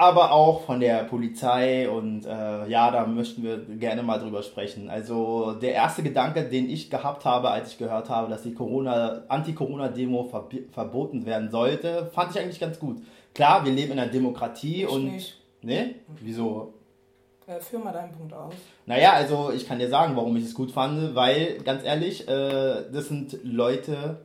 aber 0.02 0.32
auch 0.32 0.62
von 0.62 0.80
der 0.80 1.04
Polizei 1.04 1.88
und 1.88 2.26
äh, 2.26 2.68
ja, 2.68 2.90
da 2.90 3.06
möchten 3.06 3.44
wir 3.44 3.58
gerne 3.58 4.02
mal 4.02 4.18
drüber 4.18 4.42
sprechen. 4.42 4.90
Also 4.90 5.52
der 5.52 5.74
erste 5.74 6.02
Gedanke, 6.02 6.42
den 6.42 6.68
ich 6.68 6.90
gehabt 6.90 7.24
habe, 7.24 7.50
als 7.50 7.72
ich 7.72 7.78
gehört 7.78 8.08
habe, 8.08 8.28
dass 8.28 8.42
die 8.42 8.52
Corona 8.52 9.22
Anti-Corona-Demo 9.28 10.28
verboten 10.72 11.24
werden 11.24 11.50
sollte, 11.50 12.10
fand 12.12 12.34
ich 12.34 12.40
eigentlich 12.40 12.58
ganz 12.58 12.80
gut. 12.80 13.02
Klar, 13.32 13.64
wir 13.64 13.72
leben 13.72 13.92
in 13.92 14.00
einer 14.00 14.10
Demokratie 14.10 14.82
ich 14.82 14.88
und 14.88 15.04
nicht. 15.04 15.38
ne, 15.62 15.94
wieso? 16.20 16.74
Äh, 17.46 17.60
führ 17.60 17.80
mal 17.80 17.92
deinen 17.92 18.12
Punkt 18.12 18.32
aus. 18.32 18.54
Naja, 18.86 19.12
also 19.12 19.50
ich 19.54 19.66
kann 19.66 19.78
dir 19.78 19.88
sagen, 19.88 20.16
warum 20.16 20.36
ich 20.36 20.44
es 20.44 20.54
gut 20.54 20.70
fand, 20.70 21.14
weil 21.14 21.58
ganz 21.64 21.84
ehrlich, 21.84 22.28
äh, 22.28 22.84
das 22.92 23.08
sind 23.08 23.38
Leute, 23.42 24.20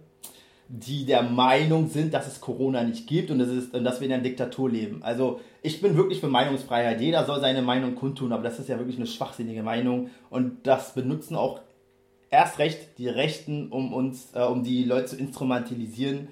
die 0.70 1.06
der 1.06 1.24
Meinung 1.24 1.88
sind, 1.90 2.14
dass 2.14 2.28
es 2.28 2.42
Corona 2.42 2.84
nicht 2.84 3.08
gibt 3.08 3.32
und, 3.32 3.40
das 3.40 3.50
ist, 3.50 3.74
und 3.74 3.84
dass 3.84 4.00
wir 4.02 4.08
in 4.08 4.14
einer 4.14 4.24
Diktatur 4.24 4.70
leben. 4.70 5.02
Also 5.02 5.40
ich 5.62 5.82
bin 5.82 5.96
wirklich 5.96 6.20
für 6.20 6.28
Meinungsfreiheit. 6.28 7.00
Jeder 7.00 7.26
soll 7.26 7.40
seine 7.40 7.62
Meinung 7.62 7.96
kundtun, 7.96 8.34
aber 8.34 8.44
das 8.44 8.60
ist 8.60 8.70
ja 8.70 8.78
wirklich 8.78 8.98
eine 8.98 9.08
schwachsinnige 9.08 9.64
Meinung 9.64 10.10
und 10.30 10.68
das 10.68 10.94
benutzen 10.94 11.36
auch 11.36 11.62
erst 12.30 12.60
recht 12.60 12.98
die 12.98 13.08
Rechten, 13.08 13.70
um 13.70 13.94
uns, 13.94 14.30
äh, 14.36 14.42
um 14.42 14.64
die 14.64 14.84
Leute 14.84 15.08
zu 15.08 15.16
instrumentalisieren. 15.16 16.28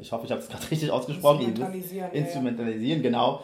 Ich 0.00 0.10
hoffe, 0.12 0.26
ich 0.26 0.32
habe 0.32 0.40
es 0.40 0.48
gerade 0.50 0.70
richtig 0.70 0.90
ausgesprochen. 0.90 1.46
Instrumentalisieren. 1.46 2.12
Instrumentalisieren, 2.12 3.02
ja. 3.02 3.08
genau. 3.08 3.42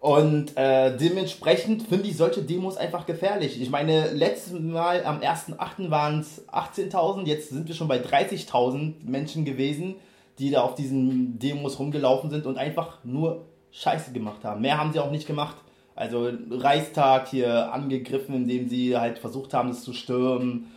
Und 0.00 0.56
äh, 0.56 0.96
dementsprechend 0.96 1.82
finde 1.82 2.08
ich 2.08 2.16
solche 2.16 2.42
Demos 2.42 2.78
einfach 2.78 3.04
gefährlich. 3.04 3.60
Ich 3.60 3.68
meine, 3.68 4.10
letztes 4.12 4.58
Mal 4.58 5.04
am 5.04 5.18
1.8. 5.18 5.90
waren 5.90 6.20
es 6.20 6.48
18.000, 6.48 7.26
jetzt 7.26 7.50
sind 7.50 7.68
wir 7.68 7.74
schon 7.74 7.88
bei 7.88 7.98
30.000 7.98 8.94
Menschen 9.04 9.44
gewesen, 9.44 9.96
die 10.38 10.50
da 10.50 10.62
auf 10.62 10.74
diesen 10.74 11.38
Demos 11.38 11.78
rumgelaufen 11.78 12.30
sind 12.30 12.46
und 12.46 12.56
einfach 12.56 13.04
nur 13.04 13.44
Scheiße 13.72 14.12
gemacht 14.12 14.42
haben. 14.42 14.62
Mehr 14.62 14.78
haben 14.78 14.94
sie 14.94 15.00
auch 15.00 15.10
nicht 15.10 15.26
gemacht. 15.26 15.56
Also 15.94 16.30
Reichstag 16.50 17.28
hier 17.28 17.70
angegriffen, 17.70 18.34
indem 18.34 18.70
sie 18.70 18.96
halt 18.96 19.18
versucht 19.18 19.52
haben, 19.52 19.68
es 19.68 19.82
zu 19.82 19.92
stürmen. 19.92 20.72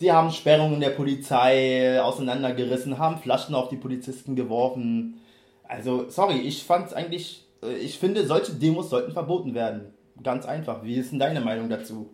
Die 0.00 0.12
haben 0.12 0.30
Sperrungen 0.30 0.78
der 0.78 0.90
Polizei 0.90 2.00
auseinandergerissen, 2.00 2.98
haben 2.98 3.18
Flaschen 3.18 3.56
auf 3.56 3.68
die 3.68 3.76
Polizisten 3.76 4.36
geworfen. 4.36 5.20
Also, 5.66 6.08
sorry, 6.08 6.38
ich 6.38 6.62
fand 6.62 6.86
es 6.86 6.92
eigentlich 6.92 7.49
ich 7.62 7.98
finde, 7.98 8.26
solche 8.26 8.52
Demos 8.52 8.90
sollten 8.90 9.12
verboten 9.12 9.54
werden. 9.54 9.94
Ganz 10.22 10.46
einfach. 10.46 10.82
Wie 10.84 10.96
ist 10.96 11.12
denn 11.12 11.18
deine 11.18 11.40
Meinung 11.40 11.68
dazu? 11.68 12.10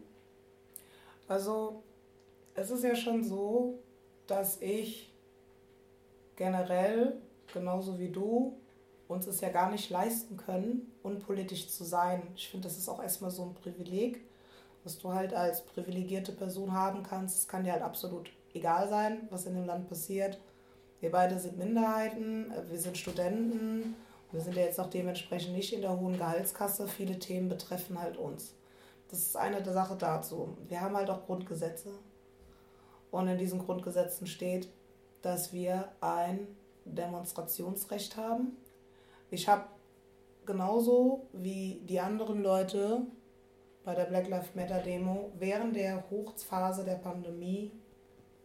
Also, 1.28 1.82
es 2.54 2.70
ist 2.70 2.85
ja 2.85 2.94
schon 2.94 3.24
so, 3.24 3.78
dass 4.26 4.61
ich 4.61 5.12
generell, 6.37 7.14
genauso 7.52 7.98
wie 7.98 8.11
du, 8.11 8.56
uns 9.09 9.26
es 9.26 9.40
ja 9.40 9.50
gar 9.50 9.70
nicht 9.70 9.90
leisten 9.90 10.37
können, 10.37 10.92
unpolitisch 11.02 11.68
zu 11.68 11.85
sein. 11.85 12.22
Ich 12.35 12.48
finde, 12.48 12.68
das 12.68 12.76
ist 12.76 12.88
auch 12.88 13.02
erstmal 13.02 13.30
so 13.30 13.44
ein 13.44 13.54
Privileg, 13.54 14.20
was 14.85 14.98
du 14.98 15.12
halt 15.12 15.32
als 15.32 15.64
privilegierte 15.64 16.32
Person 16.32 16.72
haben 16.72 17.02
kannst. 17.02 17.38
Es 17.38 17.48
kann 17.48 17.64
dir 17.64 17.72
halt 17.72 17.82
absolut 17.82 18.30
egal 18.54 18.88
sein, 18.88 19.28
was 19.30 19.46
in 19.46 19.54
dem 19.54 19.66
Land 19.66 19.88
passiert. 19.88 20.38
Wir 21.00 21.11
beide 21.11 21.38
sind 21.38 21.59
Minderheiten, 21.59 22.52
wir 22.68 22.78
sind 22.78 22.96
Studenten, 22.96 23.94
wir 24.37 24.42
sind 24.42 24.55
ja 24.55 24.64
jetzt 24.64 24.79
auch 24.79 24.90
dementsprechend 24.90 25.55
nicht 25.55 25.72
in 25.72 25.81
der 25.81 25.99
hohen 25.99 26.18
Gehaltskasse. 26.18 26.87
Viele 26.88 27.18
Themen 27.18 27.49
betreffen 27.49 27.99
halt 27.99 28.18
uns. 28.18 28.55
Das 29.09 29.20
ist 29.20 29.35
eine 29.35 29.62
der 29.62 29.72
Sachen 29.72 29.99
dazu. 29.99 30.59
Wir 30.68 30.83
haben 30.83 30.94
halt 30.94 31.09
auch 31.09 31.25
Grundgesetze. 31.25 31.88
Und 33.11 33.29
in 33.29 33.38
diesen 33.38 33.61
Grundgesetzen 33.61 34.27
steht, 34.27 34.68
dass 35.22 35.55
wir 35.55 35.88
ein 36.03 36.49
Demonstrationsrecht 36.85 38.18
haben. 38.18 38.59
Ich 39.31 39.49
habe 39.49 39.64
genauso 40.44 41.29
wie 41.33 41.81
die 41.88 41.99
anderen 41.99 42.42
Leute 42.42 43.07
bei 43.85 43.94
der 43.94 44.05
Black 44.05 44.29
Lives 44.29 44.55
Matter 44.55 44.81
Demo 44.81 45.33
während 45.38 45.75
der 45.77 46.05
Hochphase 46.11 46.85
der 46.85 46.96
Pandemie 46.96 47.70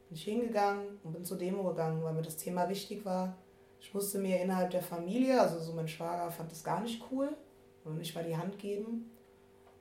bin 0.08 0.16
ich 0.18 0.24
hingegangen 0.24 1.00
und 1.04 1.12
bin 1.12 1.26
zur 1.26 1.38
Demo 1.38 1.64
gegangen, 1.64 2.02
weil 2.02 2.14
mir 2.14 2.22
das 2.22 2.38
Thema 2.38 2.70
wichtig 2.70 3.04
war. 3.04 3.36
Ich 3.82 3.94
musste 3.94 4.20
mir 4.20 4.40
innerhalb 4.40 4.70
der 4.70 4.84
Familie, 4.84 5.42
also 5.42 5.60
so 5.60 5.74
mein 5.74 5.88
Schwager 5.88 6.30
fand 6.32 6.52
das 6.52 6.64
gar 6.64 6.82
nicht 6.82 7.04
cool 7.12 7.36
und 7.84 7.98
nicht 7.98 8.14
mal 8.14 8.24
die 8.24 8.38
Hand 8.38 8.60
geben, 8.60 9.10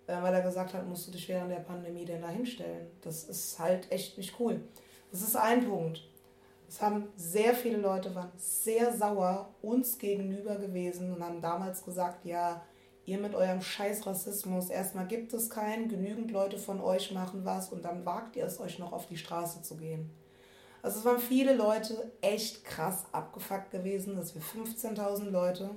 äh, 0.06 0.20
weil 0.22 0.34
er 0.34 0.40
gesagt 0.40 0.72
hat, 0.72 0.88
musst 0.88 1.06
du 1.06 1.12
dich 1.12 1.28
während 1.28 1.50
der 1.50 1.60
Pandemie 1.60 2.06
denn 2.06 2.22
da 2.22 2.28
hinstellen. 2.30 2.88
Das 3.02 3.24
ist 3.24 3.58
halt 3.58 3.92
echt 3.92 4.16
nicht 4.16 4.40
cool. 4.40 4.62
Das 5.12 5.20
ist 5.20 5.36
ein 5.36 5.68
Punkt. 5.68 6.02
Es 6.66 6.80
haben 6.80 7.08
sehr 7.16 7.54
viele 7.54 7.76
Leute 7.76 8.14
waren 8.14 8.32
sehr 8.36 8.96
sauer 8.96 9.50
uns 9.60 9.98
gegenüber 9.98 10.56
gewesen 10.56 11.12
und 11.12 11.22
haben 11.22 11.42
damals 11.42 11.84
gesagt, 11.84 12.24
ja, 12.24 12.62
ihr 13.04 13.18
mit 13.18 13.34
eurem 13.34 13.60
scheiß 13.60 14.06
Rassismus, 14.06 14.70
erstmal 14.70 15.08
gibt 15.08 15.34
es 15.34 15.50
keinen, 15.50 15.88
genügend 15.88 16.30
Leute 16.30 16.58
von 16.58 16.80
euch 16.80 17.12
machen 17.12 17.44
was 17.44 17.70
und 17.70 17.84
dann 17.84 18.06
wagt 18.06 18.36
ihr 18.36 18.46
es 18.46 18.60
euch 18.60 18.78
noch 18.78 18.92
auf 18.92 19.08
die 19.08 19.16
Straße 19.16 19.62
zu 19.62 19.76
gehen. 19.76 20.10
Also 20.82 21.00
es 21.00 21.04
waren 21.04 21.18
viele 21.18 21.54
Leute 21.54 22.10
echt 22.20 22.64
krass 22.64 23.04
abgefuckt 23.12 23.70
gewesen, 23.70 24.16
dass 24.16 24.34
wir 24.34 24.42
15.000 24.42 25.30
Leute 25.30 25.70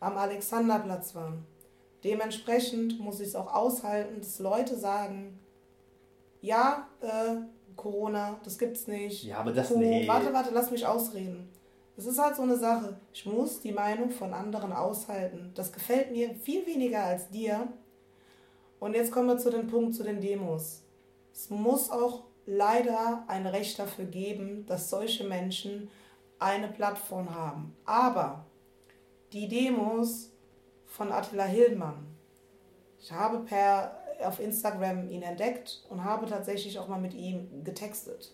am 0.00 0.16
Alexanderplatz 0.16 1.14
waren. 1.14 1.46
Dementsprechend 2.04 3.00
muss 3.00 3.20
ich 3.20 3.28
es 3.28 3.34
auch 3.34 3.52
aushalten, 3.52 4.20
dass 4.20 4.38
Leute 4.38 4.76
sagen, 4.76 5.38
ja, 6.40 6.86
äh, 7.00 7.36
Corona, 7.76 8.38
das 8.44 8.58
gibt's 8.58 8.86
nicht. 8.86 9.24
Ja, 9.24 9.38
aber 9.38 9.52
das 9.52 9.70
nicht. 9.70 10.08
Warte, 10.08 10.32
warte, 10.32 10.50
lass 10.52 10.70
mich 10.70 10.86
ausreden. 10.86 11.48
Das 11.96 12.04
ist 12.04 12.18
halt 12.18 12.36
so 12.36 12.42
eine 12.42 12.56
Sache. 12.56 13.00
Ich 13.12 13.24
muss 13.24 13.60
die 13.60 13.72
Meinung 13.72 14.10
von 14.10 14.34
anderen 14.34 14.72
aushalten. 14.72 15.50
Das 15.54 15.72
gefällt 15.72 16.12
mir 16.12 16.34
viel 16.34 16.66
weniger 16.66 17.02
als 17.04 17.30
dir. 17.30 17.68
Und 18.78 18.94
jetzt 18.94 19.10
kommen 19.10 19.28
wir 19.28 19.38
zu 19.38 19.50
dem 19.50 19.66
Punkt, 19.66 19.94
zu 19.94 20.02
den 20.02 20.20
Demos. 20.20 20.82
Es 21.32 21.48
muss 21.48 21.90
auch 21.90 22.25
leider 22.46 23.24
ein 23.26 23.46
Recht 23.46 23.78
dafür 23.78 24.06
geben, 24.06 24.64
dass 24.66 24.88
solche 24.88 25.24
Menschen 25.24 25.90
eine 26.38 26.68
Plattform 26.68 27.34
haben. 27.34 27.76
Aber 27.84 28.46
die 29.32 29.48
Demos 29.48 30.30
von 30.86 31.12
Attila 31.12 31.44
Hildmann, 31.44 32.06
ich 32.98 33.12
habe 33.12 33.40
per 33.40 34.02
auf 34.24 34.40
Instagram 34.40 35.10
ihn 35.10 35.22
entdeckt 35.22 35.84
und 35.90 36.02
habe 36.02 36.26
tatsächlich 36.26 36.78
auch 36.78 36.88
mal 36.88 37.00
mit 37.00 37.14
ihm 37.14 37.64
getextet. 37.64 38.32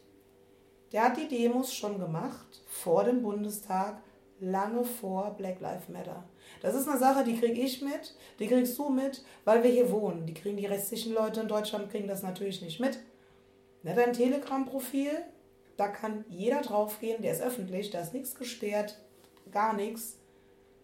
Der 0.92 1.05
hat 1.05 1.16
die 1.16 1.29
Demos 1.29 1.75
schon 1.75 1.98
gemacht 1.98 2.62
vor 2.68 3.05
dem 3.05 3.22
Bundestag, 3.22 4.01
lange 4.40 4.85
vor 4.85 5.35
Black 5.37 5.61
Lives 5.61 5.88
Matter. 5.88 6.25
Das 6.61 6.75
ist 6.75 6.88
eine 6.88 6.98
Sache, 6.98 7.25
die 7.25 7.38
kriege 7.38 7.61
ich 7.61 7.81
mit, 7.81 8.14
die 8.38 8.46
kriegst 8.46 8.79
du 8.79 8.90
mit, 8.90 9.25
weil 9.44 9.62
wir 9.62 9.70
hier 9.70 9.90
wohnen. 9.90 10.27
Die 10.27 10.35
kriegen 10.35 10.57
die 10.57 10.66
restlichen 10.66 11.14
Leute 11.14 11.40
in 11.40 11.48
Deutschland 11.48 11.90
kriegen 11.90 12.09
das 12.09 12.22
natürlich 12.22 12.61
nicht 12.62 12.79
mit. 12.79 12.98
Er 13.85 13.97
hat 13.97 13.99
ein 13.99 14.12
Telegram-Profil, 14.12 15.11
da 15.77 15.88
kann 15.88 16.25
jeder 16.29 16.61
draufgehen, 16.61 17.23
der 17.23 17.33
ist 17.33 17.42
öffentlich, 17.42 17.90
da 17.90 18.01
ist 18.01 18.14
nichts 18.14 18.35
gesperrt, 18.35 19.01
gar 19.51 19.75
nichts. 19.75 20.18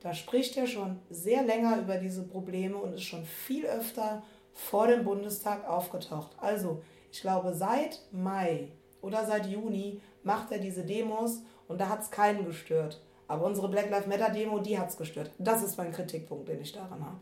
Da 0.00 0.14
spricht 0.14 0.56
er 0.56 0.66
schon 0.66 0.98
sehr 1.10 1.42
länger 1.42 1.78
über 1.78 1.96
diese 1.96 2.22
Probleme 2.22 2.76
und 2.76 2.94
ist 2.94 3.02
schon 3.02 3.24
viel 3.24 3.66
öfter 3.66 4.22
vor 4.52 4.86
dem 4.86 5.04
Bundestag 5.04 5.68
aufgetaucht. 5.68 6.30
Also, 6.38 6.82
ich 7.12 7.20
glaube, 7.20 7.54
seit 7.54 8.00
Mai 8.12 8.72
oder 9.00 9.24
seit 9.26 9.46
Juni 9.46 10.00
macht 10.22 10.50
er 10.52 10.58
diese 10.58 10.84
Demos 10.84 11.42
und 11.68 11.80
da 11.80 11.88
hat 11.88 12.02
es 12.02 12.10
keinen 12.10 12.44
gestört. 12.44 13.00
Aber 13.28 13.44
unsere 13.44 13.68
Black 13.68 13.90
Lives 13.90 14.06
Matter 14.06 14.30
Demo, 14.30 14.58
die 14.58 14.78
hat 14.78 14.88
es 14.88 14.96
gestört. 14.96 15.30
Das 15.38 15.62
ist 15.62 15.76
mein 15.76 15.92
Kritikpunkt, 15.92 16.48
den 16.48 16.60
ich 16.60 16.72
daran 16.72 17.04
habe. 17.04 17.20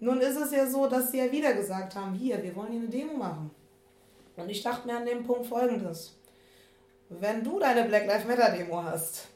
Nun 0.00 0.20
ist 0.20 0.36
es 0.36 0.52
ja 0.52 0.66
so, 0.66 0.86
dass 0.88 1.10
sie 1.10 1.18
ja 1.18 1.30
wieder 1.30 1.54
gesagt 1.54 1.94
haben, 1.94 2.14
hier, 2.14 2.42
wir 2.42 2.54
wollen 2.56 2.72
hier 2.72 2.80
eine 2.80 2.88
Demo 2.88 3.14
machen. 3.14 3.50
Und 4.36 4.50
ich 4.50 4.62
dachte 4.62 4.86
mir 4.86 4.96
an 4.96 5.06
dem 5.06 5.24
Punkt 5.24 5.46
folgendes. 5.46 6.14
Wenn 7.08 7.42
du 7.42 7.58
deine 7.58 7.84
Black 7.84 8.06
Lives 8.06 8.26
Matter 8.26 8.50
Demo 8.50 8.82
hast 8.82 9.28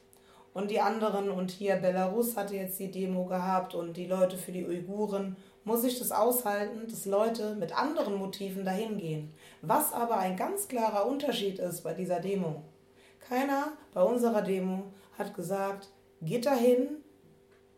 und 0.53 0.69
die 0.69 0.79
anderen 0.79 1.31
und 1.31 1.51
hier 1.51 1.77
Belarus 1.77 2.37
hatte 2.37 2.55
jetzt 2.55 2.79
die 2.79 2.91
Demo 2.91 3.25
gehabt 3.25 3.73
und 3.73 3.95
die 3.97 4.07
Leute 4.07 4.37
für 4.37 4.51
die 4.51 4.65
Uiguren, 4.65 5.37
muss 5.63 5.83
ich 5.83 5.97
das 5.97 6.11
aushalten, 6.11 6.87
dass 6.87 7.05
Leute 7.05 7.55
mit 7.55 7.77
anderen 7.77 8.15
Motiven 8.15 8.65
dahin 8.65 8.97
gehen. 8.97 9.33
Was 9.61 9.93
aber 9.93 10.17
ein 10.17 10.35
ganz 10.35 10.67
klarer 10.67 11.05
Unterschied 11.05 11.59
ist 11.59 11.81
bei 11.81 11.93
dieser 11.93 12.19
Demo. 12.19 12.63
Keiner 13.19 13.73
bei 13.93 14.03
unserer 14.03 14.41
Demo 14.41 14.91
hat 15.17 15.33
gesagt, 15.33 15.89
geht 16.21 16.45
dahin, 16.45 16.97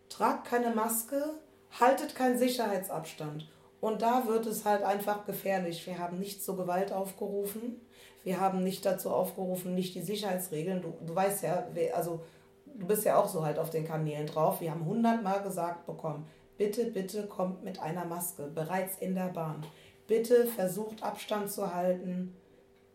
tragt 0.10 0.48
keine 0.48 0.74
Maske, 0.74 1.36
haltet 1.80 2.16
keinen 2.16 2.38
Sicherheitsabstand. 2.38 3.48
Und 3.84 4.02
da 4.02 4.28
wird 4.28 4.46
es 4.46 4.64
halt 4.64 4.82
einfach 4.82 5.26
gefährlich. 5.26 5.86
Wir 5.86 6.00
haben 6.00 6.18
nicht 6.18 6.42
zur 6.42 6.56
Gewalt 6.56 6.94
aufgerufen. 6.94 7.82
Wir 8.24 8.40
haben 8.40 8.64
nicht 8.64 8.86
dazu 8.86 9.10
aufgerufen, 9.10 9.76
nicht 9.76 9.94
die 9.94 10.02
Sicherheitsregeln. 10.02 10.82
Du, 10.82 10.94
du 11.06 11.14
weißt 11.14 11.44
ja, 11.44 11.68
also 11.94 12.22
du 12.66 12.88
bist 12.88 13.04
ja 13.04 13.18
auch 13.18 13.28
so 13.28 13.44
halt 13.44 13.60
auf 13.60 13.72
den 13.72 13.86
Kanälen 13.86 14.26
drauf. 14.26 14.62
Wir 14.62 14.72
haben 14.72 14.86
hundertmal 14.86 15.44
gesagt 15.44 15.86
bekommen, 15.86 16.26
bitte, 16.58 16.86
bitte 16.86 17.28
kommt 17.28 17.66
mit 17.66 17.82
einer 17.82 18.06
Maske, 18.06 18.44
bereits 18.44 19.00
in 19.00 19.16
der 19.16 19.34
Bahn. 19.34 19.66
Bitte 20.08 20.46
versucht 20.46 21.04
Abstand 21.04 21.52
zu 21.52 21.76
halten. 21.76 22.38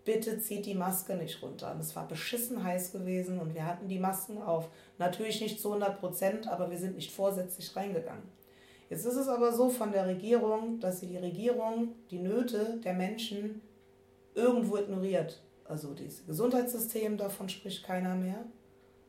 Bitte 0.07 0.39
zieht 0.39 0.65
die 0.65 0.75
Maske 0.75 1.17
nicht 1.17 1.43
runter. 1.43 1.71
Und 1.71 1.81
es 1.81 1.95
war 1.97 2.09
beschissen 2.09 2.65
heiß 2.65 2.93
gewesen 2.93 3.41
und 3.41 3.55
wir 3.55 3.67
hatten 3.67 3.89
die 3.89 3.99
Masken 3.99 4.41
auf. 4.41 4.71
Natürlich 4.97 5.43
nicht 5.43 5.61
zu 5.61 5.69
100 5.69 6.01
Prozent, 6.01 6.49
aber 6.49 6.71
wir 6.71 6.79
sind 6.79 6.97
nicht 6.97 7.13
vorsätzlich 7.13 7.77
reingegangen. 7.77 8.38
Jetzt 8.91 9.05
ist 9.05 9.17
es 9.17 9.29
aber 9.29 9.53
so 9.53 9.69
von 9.69 9.93
der 9.93 10.07
Regierung, 10.07 10.81
dass 10.81 11.01
sie 11.01 11.07
die 11.07 11.19
Regierung 11.19 11.95
die 12.11 12.19
Nöte 12.19 12.81
der 12.83 12.95
Menschen 12.95 13.61
irgendwo 14.35 14.77
ignoriert. 14.79 15.43
Also 15.65 15.93
das 15.93 16.25
Gesundheitssystem, 16.27 17.19
davon 17.19 17.49
spricht 17.49 17.85
keiner 17.85 18.15
mehr. 18.15 18.47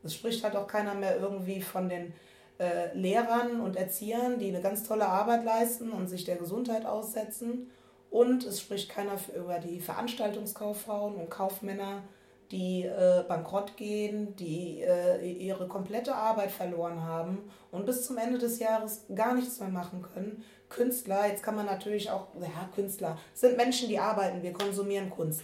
Es 0.02 0.14
spricht 0.14 0.44
halt 0.44 0.56
auch 0.56 0.66
keiner 0.66 0.94
mehr 0.94 1.18
irgendwie 1.18 1.62
von 1.62 1.88
den 1.88 2.12
äh, 2.58 2.94
Lehrern 2.94 3.60
und 3.60 3.76
Erziehern, 3.76 4.38
die 4.38 4.48
eine 4.48 4.60
ganz 4.60 4.86
tolle 4.86 5.06
Arbeit 5.06 5.44
leisten 5.44 5.90
und 5.90 6.08
sich 6.08 6.24
der 6.24 6.36
Gesundheit 6.36 6.84
aussetzen. 6.84 7.70
Und 8.10 8.44
es 8.44 8.60
spricht 8.60 8.90
keiner 8.90 9.18
über 9.34 9.58
die 9.60 9.80
Veranstaltungskauffrauen 9.80 11.14
und 11.14 11.30
Kaufmänner, 11.30 12.02
die 12.50 12.82
äh, 12.82 13.24
bankrott 13.28 13.76
gehen, 13.76 14.34
die 14.36 14.82
äh, 14.82 15.24
ihre 15.24 15.68
komplette 15.68 16.14
Arbeit 16.14 16.50
verloren 16.50 17.02
haben 17.02 17.50
und 17.70 17.86
bis 17.86 18.06
zum 18.06 18.18
Ende 18.18 18.38
des 18.38 18.58
Jahres 18.58 19.04
gar 19.14 19.34
nichts 19.34 19.60
mehr 19.60 19.68
machen 19.68 20.02
können. 20.02 20.44
Künstler, 20.68 21.28
jetzt 21.28 21.42
kann 21.42 21.56
man 21.56 21.66
natürlich 21.66 22.10
auch, 22.10 22.28
ja, 22.40 22.68
Künstler 22.74 23.18
sind 23.34 23.56
Menschen, 23.56 23.88
die 23.88 23.98
arbeiten, 23.98 24.42
wir 24.42 24.52
konsumieren 24.52 25.10
Kunst. 25.10 25.42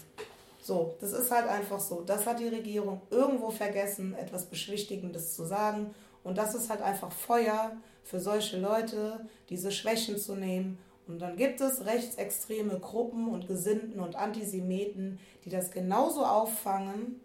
So, 0.61 0.97
das 1.01 1.13
ist 1.13 1.31
halt 1.31 1.49
einfach 1.49 1.79
so. 1.79 2.01
Das 2.01 2.27
hat 2.27 2.41
die 2.41 2.49
Regierung 2.49 3.03
irgendwo 3.11 3.51
vergessen, 3.51 4.15
etwas 4.15 4.47
Beschwichtigendes 4.47 5.37
zu 5.37 5.45
sagen. 5.45 5.95
Und 6.25 6.39
das 6.39 6.57
ist 6.57 6.71
halt 6.71 6.83
einfach 6.83 7.13
Feuer 7.13 7.77
für 8.03 8.19
solche 8.19 8.59
Leute, 8.59 9.21
diese 9.49 9.71
Schwächen 9.71 10.19
zu 10.19 10.35
nehmen 10.35 10.79
und 11.07 11.21
dann 11.21 11.37
gibt 11.37 11.61
es 11.61 11.85
rechtsextreme 11.85 12.81
Gruppen 12.81 13.29
und 13.29 13.47
Gesinnten 13.47 14.01
und 14.01 14.17
Antisemiten, 14.17 15.19
die 15.45 15.51
das 15.51 15.71
genauso 15.71 16.25
auffangen, 16.25 17.21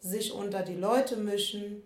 sich 0.00 0.32
unter 0.32 0.62
die 0.62 0.74
Leute 0.74 1.16
mischen 1.16 1.82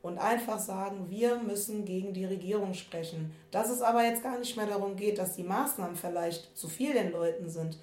und 0.00 0.18
einfach 0.18 0.58
sagen, 0.58 1.10
wir 1.10 1.36
müssen 1.38 1.84
gegen 1.84 2.14
die 2.14 2.24
Regierung 2.24 2.74
sprechen. 2.74 3.32
Dass 3.50 3.70
es 3.70 3.82
aber 3.82 4.04
jetzt 4.04 4.22
gar 4.22 4.38
nicht 4.38 4.56
mehr 4.56 4.66
darum 4.66 4.96
geht, 4.96 5.18
dass 5.18 5.34
die 5.34 5.42
Maßnahmen 5.42 5.96
vielleicht 5.96 6.56
zu 6.56 6.68
viel 6.68 6.92
den 6.92 7.12
Leuten 7.12 7.50
sind, 7.50 7.78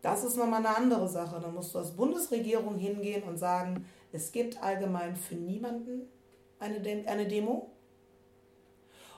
das 0.00 0.24
ist 0.24 0.36
nochmal 0.36 0.66
eine 0.66 0.76
andere 0.76 1.08
Sache. 1.08 1.38
Da 1.40 1.48
musst 1.48 1.74
du 1.74 1.78
als 1.78 1.92
Bundesregierung 1.92 2.76
hingehen 2.76 3.22
und 3.22 3.38
sagen, 3.38 3.86
es 4.12 4.32
gibt 4.32 4.60
allgemein 4.62 5.14
für 5.14 5.36
niemanden 5.36 6.08
eine, 6.58 6.80
eine 7.06 7.28
Demo. 7.28 7.70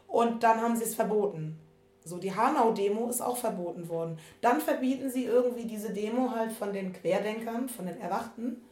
Und 0.06 0.42
dann 0.42 0.60
haben 0.60 0.76
sie 0.76 0.84
es 0.84 0.94
verboten. 0.94 1.58
So, 2.04 2.18
die 2.18 2.34
Hanau-Demo 2.34 3.08
ist 3.08 3.22
auch 3.22 3.38
verboten 3.38 3.88
worden. 3.88 4.18
Dann 4.42 4.60
verbieten 4.60 5.10
sie 5.10 5.24
irgendwie 5.24 5.64
diese 5.64 5.90
Demo 5.90 6.30
halt 6.30 6.52
von 6.52 6.72
den 6.72 6.92
Querdenkern, 6.92 7.68
von 7.68 7.86
den 7.86 7.98
Erwachten. 7.98 8.62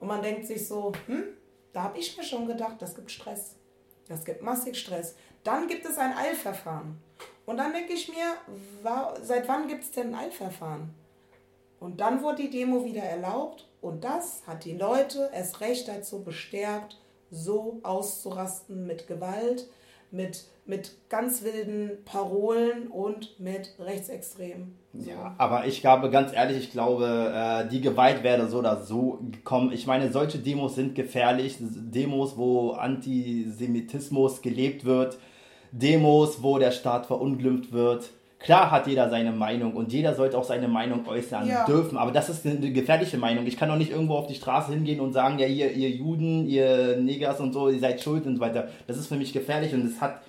Und 0.00 0.08
man 0.08 0.20
denkt 0.20 0.46
sich 0.46 0.66
so, 0.66 0.92
hm, 1.06 1.24
da 1.72 1.84
habe 1.84 1.98
ich 1.98 2.16
mir 2.16 2.24
schon 2.24 2.46
gedacht, 2.46 2.76
das 2.80 2.96
gibt 2.96 3.10
Stress. 3.10 3.54
Das 4.08 4.24
gibt 4.24 4.42
massig 4.42 4.76
Stress. 4.76 5.14
Dann 5.44 5.68
gibt 5.68 5.86
es 5.86 5.96
ein 5.96 6.16
Eilverfahren. 6.16 6.96
Und 7.44 7.58
dann 7.58 7.72
denke 7.72 7.92
ich 7.92 8.08
mir, 8.08 8.34
seit 9.22 9.46
wann 9.46 9.68
gibt 9.68 9.84
es 9.84 9.92
denn 9.92 10.08
ein 10.08 10.26
Eilverfahren? 10.26 10.92
Und 11.78 12.00
dann 12.00 12.22
wurde 12.22 12.42
die 12.42 12.50
Demo 12.50 12.84
wieder 12.84 13.02
erlaubt 13.02 13.68
und 13.80 14.02
das 14.02 14.42
hat 14.46 14.64
die 14.64 14.76
Leute 14.76 15.30
erst 15.32 15.60
recht 15.60 15.86
dazu 15.86 16.24
bestärkt, 16.24 16.98
so 17.30 17.80
auszurasten 17.82 18.86
mit 18.86 19.06
Gewalt, 19.06 19.68
mit, 20.10 20.44
mit 20.64 20.92
ganz 21.08 21.42
wilden 21.42 22.04
Parolen 22.04 22.88
und 22.88 23.38
mit 23.40 23.74
Rechtsextremen. 23.78 24.76
So. 24.92 25.10
Ja, 25.10 25.34
aber 25.38 25.66
ich 25.66 25.80
glaube, 25.80 26.10
ganz 26.10 26.32
ehrlich, 26.32 26.58
ich 26.58 26.72
glaube, 26.72 27.32
äh, 27.34 27.68
die 27.68 27.80
Gewalt 27.80 28.22
wäre 28.22 28.48
so 28.48 28.58
oder 28.58 28.82
so 28.82 29.18
gekommen. 29.30 29.72
Ich 29.72 29.86
meine, 29.86 30.10
solche 30.10 30.38
Demos 30.38 30.74
sind 30.74 30.94
gefährlich. 30.94 31.56
Demos, 31.60 32.36
wo 32.36 32.72
Antisemitismus 32.72 34.42
gelebt 34.42 34.84
wird. 34.84 35.18
Demos, 35.72 36.42
wo 36.42 36.58
der 36.58 36.70
Staat 36.70 37.06
verunglimpft 37.06 37.72
wird. 37.72 38.10
Klar 38.38 38.70
hat 38.70 38.86
jeder 38.86 39.08
seine 39.08 39.32
Meinung 39.32 39.74
und 39.74 39.92
jeder 39.92 40.14
sollte 40.14 40.36
auch 40.36 40.44
seine 40.44 40.68
Meinung 40.68 41.08
äußern 41.08 41.48
ja. 41.48 41.64
dürfen, 41.64 41.96
aber 41.96 42.12
das 42.12 42.28
ist 42.28 42.46
eine 42.46 42.70
gefährliche 42.70 43.16
Meinung. 43.16 43.46
Ich 43.46 43.56
kann 43.56 43.68
doch 43.68 43.76
nicht 43.76 43.90
irgendwo 43.90 44.14
auf 44.14 44.26
die 44.26 44.34
Straße 44.34 44.72
hingehen 44.72 45.00
und 45.00 45.14
sagen, 45.14 45.38
ja, 45.38 45.46
ihr, 45.46 45.72
ihr 45.72 45.90
Juden, 45.90 46.46
ihr 46.46 46.98
Negers 46.98 47.40
und 47.40 47.54
so, 47.54 47.70
ihr 47.70 47.80
seid 47.80 48.00
schuld 48.02 48.26
und 48.26 48.36
so 48.36 48.40
weiter. 48.40 48.68
Das 48.86 48.98
ist 48.98 49.06
für 49.06 49.16
mich 49.16 49.32
gefährlich 49.32 49.72
und 49.72 49.86
es 49.86 50.00
hat, 50.02 50.20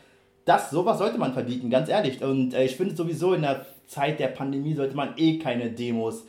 das, 0.45 0.69
sowas 0.69 0.99
sollte 0.99 1.17
man 1.17 1.33
verbieten, 1.33 1.69
ganz 1.69 1.89
ehrlich. 1.89 2.23
Und 2.23 2.53
äh, 2.53 2.63
ich 2.63 2.77
finde 2.77 2.95
sowieso 2.95 3.33
in 3.33 3.41
der 3.41 3.65
Zeit 3.87 4.19
der 4.19 4.27
Pandemie 4.27 4.73
sollte 4.73 4.95
man 4.95 5.13
eh 5.17 5.37
keine 5.37 5.69
Demos 5.69 6.23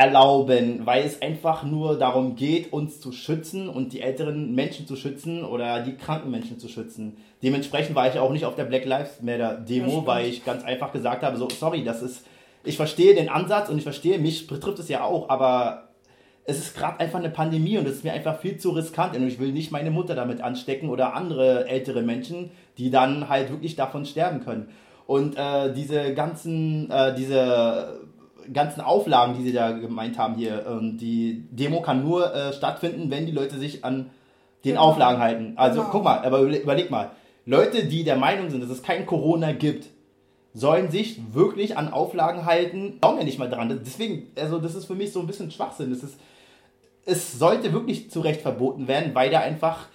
erlauben, 0.00 0.86
weil 0.86 1.04
es 1.04 1.20
einfach 1.20 1.62
nur 1.62 1.98
darum 1.98 2.34
geht, 2.34 2.72
uns 2.72 3.02
zu 3.02 3.12
schützen 3.12 3.68
und 3.68 3.92
die 3.92 4.00
älteren 4.00 4.54
Menschen 4.54 4.86
zu 4.86 4.96
schützen 4.96 5.44
oder 5.44 5.82
die 5.82 5.94
kranken 5.94 6.30
Menschen 6.30 6.58
zu 6.58 6.68
schützen. 6.68 7.18
Dementsprechend 7.42 7.94
war 7.94 8.08
ich 8.08 8.18
auch 8.18 8.32
nicht 8.32 8.46
auf 8.46 8.54
der 8.54 8.64
Black 8.64 8.86
Lives 8.86 9.20
Matter 9.20 9.56
Demo, 9.56 10.06
weil 10.06 10.24
ich 10.24 10.42
ganz 10.42 10.64
einfach 10.64 10.94
gesagt 10.94 11.22
habe, 11.22 11.36
so 11.36 11.50
sorry, 11.50 11.84
das 11.84 12.00
ist, 12.00 12.24
ich 12.64 12.78
verstehe 12.78 13.14
den 13.14 13.28
Ansatz 13.28 13.68
und 13.68 13.76
ich 13.76 13.82
verstehe, 13.82 14.18
mich 14.18 14.46
betrifft 14.46 14.78
es 14.78 14.88
ja 14.88 15.04
auch, 15.04 15.28
aber 15.28 15.90
es 16.44 16.56
ist 16.56 16.74
gerade 16.74 16.98
einfach 16.98 17.18
eine 17.18 17.28
Pandemie 17.28 17.76
und 17.76 17.86
es 17.86 17.96
ist 17.96 18.04
mir 18.04 18.14
einfach 18.14 18.40
viel 18.40 18.56
zu 18.56 18.70
riskant 18.70 19.14
und 19.14 19.28
ich 19.28 19.38
will 19.38 19.52
nicht 19.52 19.70
meine 19.70 19.90
Mutter 19.90 20.14
damit 20.14 20.40
anstecken 20.40 20.88
oder 20.88 21.14
andere 21.14 21.68
ältere 21.68 22.00
Menschen, 22.00 22.52
die 22.78 22.90
dann 22.90 23.28
halt 23.28 23.50
wirklich 23.50 23.76
davon 23.76 24.06
sterben 24.06 24.40
können. 24.40 24.70
Und 25.06 25.36
äh, 25.36 25.74
diese 25.74 26.14
ganzen, 26.14 26.90
äh, 26.90 27.14
diese 27.14 28.00
ganzen 28.52 28.80
Auflagen, 28.80 29.34
die 29.36 29.44
sie 29.44 29.52
da 29.52 29.72
gemeint 29.72 30.18
haben 30.18 30.34
hier, 30.34 30.66
ähm, 30.66 30.98
die 30.98 31.44
Demo 31.50 31.82
kann 31.82 32.02
nur 32.02 32.34
äh, 32.34 32.52
stattfinden, 32.52 33.10
wenn 33.10 33.26
die 33.26 33.32
Leute 33.32 33.58
sich 33.58 33.84
an 33.84 34.10
den 34.64 34.72
genau. 34.72 34.82
Auflagen 34.82 35.20
halten. 35.20 35.52
Also 35.56 35.80
genau. 35.80 35.92
guck 35.92 36.04
mal, 36.04 36.24
aber 36.24 36.40
überleg 36.40 36.90
mal, 36.90 37.10
Leute, 37.46 37.86
die 37.86 38.04
der 38.04 38.16
Meinung 38.16 38.50
sind, 38.50 38.62
dass 38.62 38.70
es 38.70 38.82
kein 38.82 39.06
Corona 39.06 39.52
gibt, 39.52 39.88
sollen 40.52 40.90
sich 40.90 41.20
wirklich 41.32 41.76
an 41.76 41.92
Auflagen 41.92 42.44
halten, 42.44 42.98
glauben 43.00 43.18
ja 43.18 43.24
nicht 43.24 43.38
mal 43.38 43.48
dran. 43.48 43.80
Deswegen, 43.84 44.30
also 44.36 44.58
das 44.58 44.74
ist 44.74 44.86
für 44.86 44.94
mich 44.94 45.12
so 45.12 45.20
ein 45.20 45.26
bisschen 45.26 45.50
Schwachsinn. 45.50 45.90
Das 45.90 46.02
ist, 46.02 46.18
es 47.06 47.38
sollte 47.38 47.72
wirklich 47.72 48.10
zu 48.10 48.20
Recht 48.20 48.42
verboten 48.42 48.88
werden, 48.88 49.14
weil 49.14 49.30
da 49.30 49.40
einfach 49.40 49.86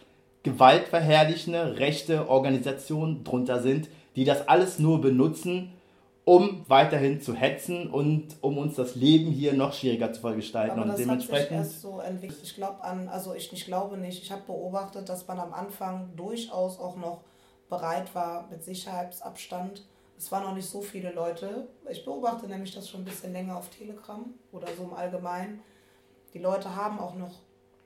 gewaltverherrlichende 0.44 1.78
rechte 1.80 2.30
Organisationen 2.30 3.24
drunter 3.24 3.62
sind, 3.62 3.90
die 4.16 4.26
das 4.26 4.48
alles 4.48 4.80
nur 4.80 5.02
benutzen, 5.02 5.72
um 6.26 6.66
weiterhin 6.68 7.22
zu 7.22 7.36
hetzen 7.36 7.90
und 7.90 8.36
um 8.42 8.58
uns 8.58 8.76
das 8.76 8.96
Leben 8.96 9.32
hier 9.32 9.54
noch 9.54 9.74
schwieriger 9.74 10.12
zu 10.12 10.22
gestalten. 10.36 10.72
Aber 10.72 10.82
und 10.82 10.88
das 10.90 10.98
dementsprechend. 10.98 11.60
Hat 11.60 11.66
sich 11.66 11.74
erst 11.74 11.82
so 11.82 12.00
entwickelt. 12.00 12.40
Ich 12.44 12.56
glaube 12.56 12.84
an, 12.84 13.08
also 13.08 13.36
ich, 13.36 13.54
ich 13.54 13.66
glaube 13.66 13.98
nicht. 13.98 14.24
Ich 14.24 14.32
habe 14.32 14.42
beobachtet, 14.48 15.08
dass 15.08 15.28
man 15.28 15.40
am 15.40 15.54
Anfang 15.54 16.16
durchaus 16.16 16.80
auch 16.80 16.98
noch 16.98 17.22
bereit 17.70 18.14
war 18.16 18.48
mit 18.50 18.64
Sicherheitsabstand. 18.64 19.86
Es 20.18 20.32
waren 20.32 20.44
noch 20.44 20.56
nicht 20.56 20.68
so 20.68 20.82
viele 20.82 21.12
Leute. 21.12 21.68
Ich 21.90 22.04
beobachte 22.04 22.48
nämlich 22.48 22.74
das 22.74 22.90
schon 22.90 23.02
ein 23.02 23.06
bisschen 23.06 23.32
länger 23.32 23.58
auf 23.58 23.70
Telegram 23.70 24.26
oder 24.52 24.68
so 24.76 24.84
im 24.84 24.94
Allgemeinen. 24.94 25.62
Die 26.34 26.40
Leute 26.40 26.76
haben 26.76 27.00
auch 27.00 27.16
noch 27.16 27.34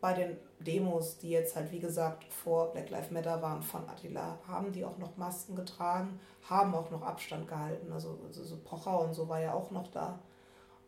bei 0.01 0.13
den 0.13 0.37
Demos, 0.59 1.17
die 1.17 1.29
jetzt 1.29 1.55
halt 1.55 1.71
wie 1.71 1.79
gesagt 1.79 2.25
vor 2.25 2.71
Black 2.71 2.89
Lives 2.89 3.11
Matter 3.11 3.41
waren 3.41 3.61
von 3.61 3.87
Attila, 3.89 4.37
haben 4.47 4.71
die 4.71 4.85
auch 4.85 4.97
noch 4.97 5.17
Masken 5.17 5.55
getragen, 5.55 6.19
haben 6.49 6.73
auch 6.75 6.89
noch 6.91 7.01
Abstand 7.01 7.47
gehalten. 7.47 7.91
Also, 7.91 8.17
also 8.25 8.43
so 8.43 8.57
Pocher 8.57 8.99
und 9.01 9.13
so 9.13 9.27
war 9.29 9.39
ja 9.39 9.53
auch 9.53 9.71
noch 9.71 9.87
da. 9.87 10.19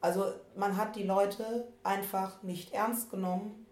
Also 0.02 0.26
man 0.56 0.78
hat 0.78 0.96
die 0.96 1.04
Leute 1.04 1.68
einfach 1.84 2.42
nicht 2.44 2.74
ernst 2.74 3.12
genommen 3.12 3.66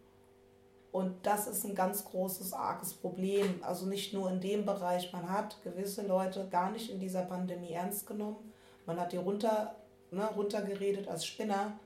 und 0.91 1.25
das 1.25 1.47
ist 1.47 1.65
ein 1.65 1.75
ganz 1.75 2.05
großes, 2.05 2.53
arges 2.53 2.93
Problem. 2.93 3.61
Also 3.61 3.85
nicht 3.85 4.13
nur 4.13 4.29
in 4.29 4.41
dem 4.41 4.65
Bereich, 4.65 5.11
man 5.13 5.29
hat 5.29 5.61
gewisse 5.63 6.05
Leute 6.05 6.47
gar 6.49 6.71
nicht 6.71 6.89
in 6.89 6.99
dieser 6.99 7.23
Pandemie 7.23 7.71
ernst 7.71 8.07
genommen. 8.07 8.51
Man 8.85 8.99
hat 8.99 9.11
die 9.11 9.17
runter, 9.17 9.75
ne, 10.11 10.25
runtergeredet 10.35 11.07
als 11.07 11.25
Spinner 11.25 11.79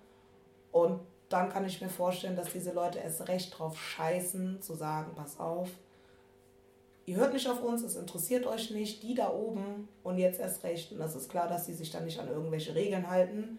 und 0.71 1.01
dann 1.33 1.49
kann 1.49 1.65
ich 1.65 1.81
mir 1.81 1.89
vorstellen, 1.89 2.35
dass 2.35 2.53
diese 2.53 2.71
Leute 2.71 2.99
erst 2.99 3.27
recht 3.27 3.57
drauf 3.57 3.77
scheißen, 3.77 4.61
zu 4.61 4.75
sagen, 4.75 5.11
pass 5.15 5.39
auf, 5.39 5.69
ihr 7.05 7.17
hört 7.17 7.33
nicht 7.33 7.49
auf 7.49 7.63
uns, 7.63 7.83
es 7.83 7.95
interessiert 7.95 8.45
euch 8.45 8.71
nicht, 8.71 9.03
die 9.03 9.15
da 9.15 9.31
oben 9.31 9.87
und 10.03 10.19
jetzt 10.19 10.39
erst 10.39 10.63
recht. 10.63 10.91
Und 10.91 10.99
das 10.99 11.15
ist 11.15 11.29
klar, 11.29 11.47
dass 11.47 11.65
sie 11.65 11.73
sich 11.73 11.91
dann 11.91 12.05
nicht 12.05 12.19
an 12.19 12.29
irgendwelche 12.29 12.75
Regeln 12.75 13.09
halten. 13.09 13.57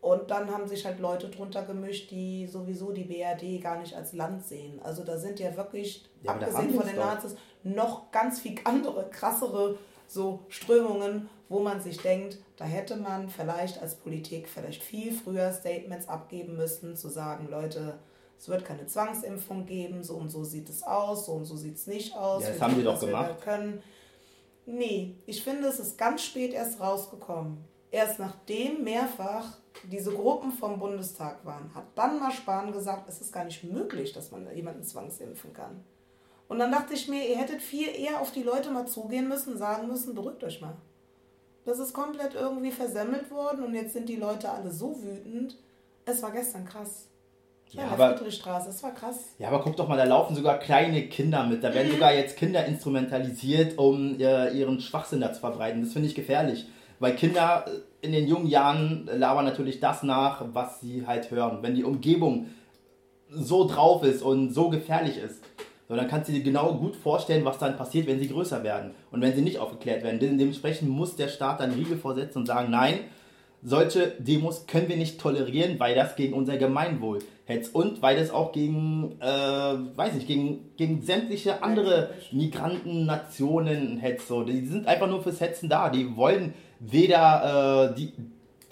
Und 0.00 0.32
dann 0.32 0.50
haben 0.50 0.66
sich 0.66 0.84
halt 0.84 0.98
Leute 0.98 1.28
drunter 1.28 1.62
gemischt, 1.62 2.10
die 2.10 2.46
sowieso 2.46 2.90
die 2.90 3.04
BRD 3.04 3.62
gar 3.62 3.78
nicht 3.78 3.94
als 3.94 4.14
Land 4.14 4.44
sehen. 4.44 4.80
Also 4.82 5.04
da 5.04 5.16
sind 5.16 5.38
ja 5.38 5.56
wirklich, 5.56 6.04
ja, 6.22 6.32
abgesehen 6.32 6.74
von 6.74 6.86
den 6.86 6.96
Nazis, 6.96 7.36
noch 7.62 8.10
ganz 8.10 8.40
viel 8.40 8.56
andere, 8.64 9.08
krassere 9.10 9.78
so 10.12 10.44
Strömungen, 10.48 11.28
wo 11.48 11.60
man 11.60 11.80
sich 11.80 11.98
denkt, 11.98 12.38
da 12.56 12.64
hätte 12.64 12.96
man 12.96 13.28
vielleicht 13.28 13.80
als 13.80 13.94
Politik 13.94 14.48
vielleicht 14.48 14.82
viel 14.82 15.12
früher 15.12 15.52
Statements 15.52 16.08
abgeben 16.08 16.56
müssen, 16.56 16.96
zu 16.96 17.08
sagen, 17.08 17.48
Leute, 17.50 17.98
es 18.38 18.48
wird 18.48 18.64
keine 18.64 18.86
Zwangsimpfung 18.86 19.66
geben, 19.66 20.02
so 20.02 20.16
und 20.16 20.30
so 20.30 20.44
sieht 20.44 20.68
es 20.68 20.82
aus, 20.82 21.26
so 21.26 21.32
und 21.32 21.44
so 21.44 21.56
sieht 21.56 21.76
es 21.76 21.86
nicht 21.86 22.14
aus. 22.16 22.42
Ja, 22.42 22.50
das 22.50 22.60
haben 22.60 22.74
die 22.74 22.82
doch 22.82 23.00
gemacht. 23.00 23.40
Können. 23.40 23.82
Nee, 24.66 25.16
ich 25.26 25.42
finde, 25.42 25.68
es 25.68 25.78
ist 25.78 25.96
ganz 25.98 26.22
spät 26.22 26.52
erst 26.52 26.80
rausgekommen. 26.80 27.58
Erst 27.90 28.18
nachdem 28.18 28.84
mehrfach 28.84 29.58
diese 29.90 30.12
Gruppen 30.12 30.52
vom 30.52 30.78
Bundestag 30.78 31.44
waren, 31.44 31.74
hat 31.74 31.84
dann 31.94 32.18
mal 32.18 32.32
Spahn 32.32 32.72
gesagt, 32.72 33.08
es 33.08 33.20
ist 33.20 33.32
gar 33.32 33.44
nicht 33.44 33.64
möglich, 33.64 34.12
dass 34.12 34.30
man 34.30 34.52
jemanden 34.54 34.82
zwangsimpfen 34.82 35.52
kann. 35.52 35.84
Und 36.52 36.58
dann 36.58 36.70
dachte 36.70 36.92
ich 36.92 37.08
mir, 37.08 37.26
ihr 37.26 37.38
hättet 37.38 37.62
viel 37.62 37.88
eher 37.88 38.20
auf 38.20 38.30
die 38.30 38.42
Leute 38.42 38.70
mal 38.70 38.86
zugehen 38.86 39.26
müssen, 39.26 39.56
sagen 39.56 39.88
müssen, 39.88 40.14
beruhigt 40.14 40.44
euch 40.44 40.60
mal. 40.60 40.76
Das 41.64 41.78
ist 41.78 41.94
komplett 41.94 42.34
irgendwie 42.34 42.70
versemmelt 42.70 43.30
worden 43.30 43.64
und 43.64 43.72
jetzt 43.74 43.94
sind 43.94 44.06
die 44.06 44.16
Leute 44.16 44.50
alle 44.50 44.70
so 44.70 45.02
wütend. 45.02 45.56
Es 46.04 46.22
war 46.22 46.30
gestern 46.30 46.66
krass. 46.66 47.08
Ja, 47.70 47.84
ja 47.84 47.88
aber, 47.88 48.18
Friedrichstraße, 48.18 48.68
es 48.68 48.82
war 48.82 48.92
krass. 48.92 49.30
Ja, 49.38 49.48
aber 49.48 49.62
guck 49.62 49.76
doch 49.76 49.88
mal, 49.88 49.96
da 49.96 50.04
laufen 50.04 50.36
sogar 50.36 50.58
kleine 50.58 51.08
Kinder 51.08 51.46
mit. 51.46 51.64
Da 51.64 51.72
werden 51.72 51.88
mhm. 51.88 51.92
sogar 51.94 52.12
jetzt 52.12 52.36
Kinder 52.36 52.66
instrumentalisiert, 52.66 53.78
um 53.78 54.20
äh, 54.20 54.50
ihren 54.50 54.78
Schwachsinn 54.78 55.22
da 55.22 55.32
zu 55.32 55.40
verbreiten. 55.40 55.80
Das 55.80 55.94
finde 55.94 56.08
ich 56.08 56.14
gefährlich. 56.14 56.66
Weil 56.98 57.16
Kinder 57.16 57.64
äh, 57.66 58.06
in 58.06 58.12
den 58.12 58.28
jungen 58.28 58.46
Jahren 58.46 59.08
labern 59.10 59.46
natürlich 59.46 59.80
das 59.80 60.02
nach, 60.02 60.44
was 60.52 60.82
sie 60.82 61.06
halt 61.06 61.30
hören. 61.30 61.60
Wenn 61.62 61.74
die 61.74 61.84
Umgebung 61.84 62.50
so 63.30 63.66
drauf 63.66 64.02
ist 64.02 64.20
und 64.20 64.52
so 64.52 64.68
gefährlich 64.68 65.16
ist, 65.16 65.42
dann 65.96 66.08
kannst 66.08 66.28
du 66.28 66.32
dir 66.32 66.42
genau 66.42 66.74
gut 66.74 66.96
vorstellen, 66.96 67.44
was 67.44 67.58
dann 67.58 67.76
passiert, 67.76 68.06
wenn 68.06 68.18
sie 68.18 68.28
größer 68.28 68.62
werden 68.62 68.92
und 69.10 69.20
wenn 69.20 69.34
sie 69.34 69.42
nicht 69.42 69.58
aufgeklärt 69.58 70.02
werden. 70.02 70.18
Dementsprechend 70.20 70.88
muss 70.88 71.16
der 71.16 71.28
Staat 71.28 71.60
dann 71.60 71.72
Riegel 71.72 71.96
vorsetzen 71.96 72.38
und 72.38 72.46
sagen, 72.46 72.70
nein, 72.70 73.00
solche 73.62 74.08
Demos 74.18 74.66
können 74.66 74.88
wir 74.88 74.96
nicht 74.96 75.20
tolerieren, 75.20 75.78
weil 75.78 75.94
das 75.94 76.16
gegen 76.16 76.34
unser 76.34 76.56
Gemeinwohl 76.56 77.20
hetzt 77.44 77.74
und 77.74 78.02
weil 78.02 78.16
das 78.16 78.30
auch 78.30 78.52
gegen, 78.52 79.16
äh, 79.20 79.26
weiß 79.26 80.14
nicht, 80.14 80.26
gegen, 80.26 80.72
gegen 80.76 81.02
sämtliche 81.02 81.62
andere 81.62 82.10
Migrantennationen 82.32 83.98
hetzt. 83.98 84.28
So. 84.28 84.42
Die 84.42 84.66
sind 84.66 84.86
einfach 84.86 85.08
nur 85.08 85.22
fürs 85.22 85.40
Hetzen 85.40 85.68
da. 85.68 85.90
Die 85.90 86.16
wollen 86.16 86.54
weder, 86.80 87.90
äh, 87.92 87.94
die, 87.94 88.12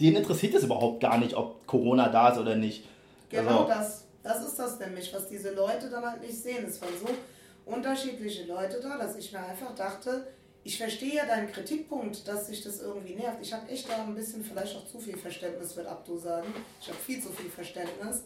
denen 0.01 0.17
interessiert 0.17 0.55
es 0.55 0.65
überhaupt 0.65 1.01
gar 1.01 1.19
nicht, 1.19 1.35
ob 1.35 1.67
Corona 1.67 2.09
da 2.09 2.31
ist 2.31 2.39
oder 2.39 2.57
nicht. 2.57 2.85
Genau 3.29 3.65
also, 3.65 3.69
das. 3.69 4.07
Das 4.23 4.45
ist 4.45 4.59
das 4.59 4.79
nämlich, 4.79 5.13
was 5.15 5.29
diese 5.29 5.53
Leute 5.53 5.89
dann 5.89 6.05
halt 6.05 6.21
nicht 6.21 6.37
sehen. 6.37 6.67
Es 6.67 6.81
waren 6.81 6.99
so 6.99 7.09
unterschiedliche 7.65 8.45
Leute 8.45 8.81
da, 8.81 8.99
dass 8.99 9.17
ich 9.17 9.33
mir 9.33 9.41
einfach 9.41 9.75
dachte, 9.75 10.27
ich 10.63 10.77
verstehe 10.77 11.15
ja 11.15 11.25
deinen 11.25 11.51
Kritikpunkt, 11.51 12.29
dass 12.29 12.49
sich 12.49 12.63
das 12.63 12.81
irgendwie 12.81 13.15
nervt. 13.15 13.39
Ich 13.41 13.53
habe 13.53 13.69
echt 13.69 13.89
da 13.89 14.03
ein 14.03 14.15
bisschen 14.15 14.45
vielleicht 14.45 14.77
auch 14.77 14.87
zu 14.87 14.99
viel 14.99 15.17
Verständnis, 15.17 15.75
wird 15.77 15.87
Abdu 15.87 16.19
sagen. 16.19 16.53
Ich 16.81 16.89
habe 16.89 16.99
viel 16.99 17.23
zu 17.23 17.31
viel 17.31 17.51
Verständnis. 17.51 18.25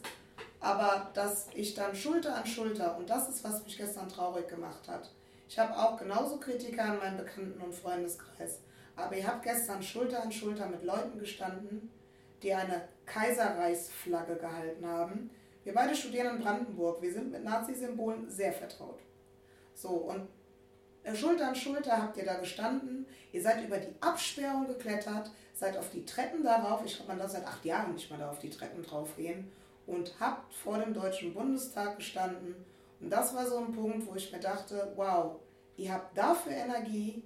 Aber 0.58 1.10
dass 1.14 1.46
ich 1.54 1.74
dann 1.74 1.94
Schulter 1.94 2.34
an 2.34 2.46
Schulter, 2.46 2.96
und 2.96 3.08
das 3.08 3.28
ist, 3.28 3.44
was 3.44 3.62
mich 3.62 3.76
gestern 3.76 4.08
traurig 4.08 4.48
gemacht 4.48 4.88
hat. 4.88 5.10
Ich 5.48 5.58
habe 5.58 5.76
auch 5.76 5.96
genauso 5.96 6.38
Kritiker 6.38 6.94
in 6.94 6.98
meinem 6.98 7.18
Bekannten- 7.18 7.60
und 7.60 7.74
Freundeskreis. 7.74 8.60
Aber 8.96 9.16
ihr 9.16 9.26
habt 9.26 9.42
gestern 9.42 9.82
Schulter 9.82 10.22
an 10.22 10.32
Schulter 10.32 10.66
mit 10.66 10.82
Leuten 10.82 11.18
gestanden, 11.18 11.90
die 12.42 12.52
eine 12.52 12.88
Kaiserreichsflagge 13.06 14.36
gehalten 14.36 14.86
haben, 14.86 15.30
wir 15.64 15.74
beide 15.74 15.94
studieren 15.94 16.36
in 16.36 16.42
Brandenburg. 16.42 17.02
Wir 17.02 17.12
sind 17.12 17.32
mit 17.32 17.42
Nazi-Symbolen 17.42 18.30
sehr 18.30 18.52
vertraut. 18.52 19.00
So, 19.74 19.88
und 19.88 20.28
äh, 21.02 21.14
Schulter 21.14 21.48
an 21.48 21.54
Schulter 21.54 22.00
habt 22.00 22.16
ihr 22.16 22.24
da 22.24 22.34
gestanden. 22.34 23.06
Ihr 23.32 23.42
seid 23.42 23.64
über 23.64 23.78
die 23.78 23.94
Absperrung 24.00 24.66
geklettert, 24.66 25.30
seid 25.54 25.76
auf 25.76 25.90
die 25.90 26.04
Treppen 26.04 26.42
darauf. 26.42 26.84
Ich 26.84 26.96
glaube, 26.96 27.12
man 27.12 27.18
darf 27.18 27.32
seit 27.32 27.46
acht 27.46 27.64
Jahren 27.64 27.94
nicht 27.94 28.10
mehr 28.10 28.18
da 28.18 28.30
auf 28.30 28.38
die 28.38 28.50
Treppen 28.50 28.82
drauf 28.82 29.16
gehen. 29.16 29.50
Und 29.86 30.18
habt 30.20 30.54
vor 30.54 30.78
dem 30.78 30.94
Deutschen 30.94 31.34
Bundestag 31.34 31.96
gestanden. 31.96 32.54
Und 33.00 33.10
das 33.10 33.34
war 33.34 33.46
so 33.46 33.58
ein 33.58 33.72
Punkt, 33.72 34.06
wo 34.06 34.14
ich 34.14 34.32
mir 34.32 34.40
dachte, 34.40 34.92
wow, 34.96 35.36
ihr 35.76 35.92
habt 35.92 36.16
dafür 36.16 36.52
Energie, 36.52 37.22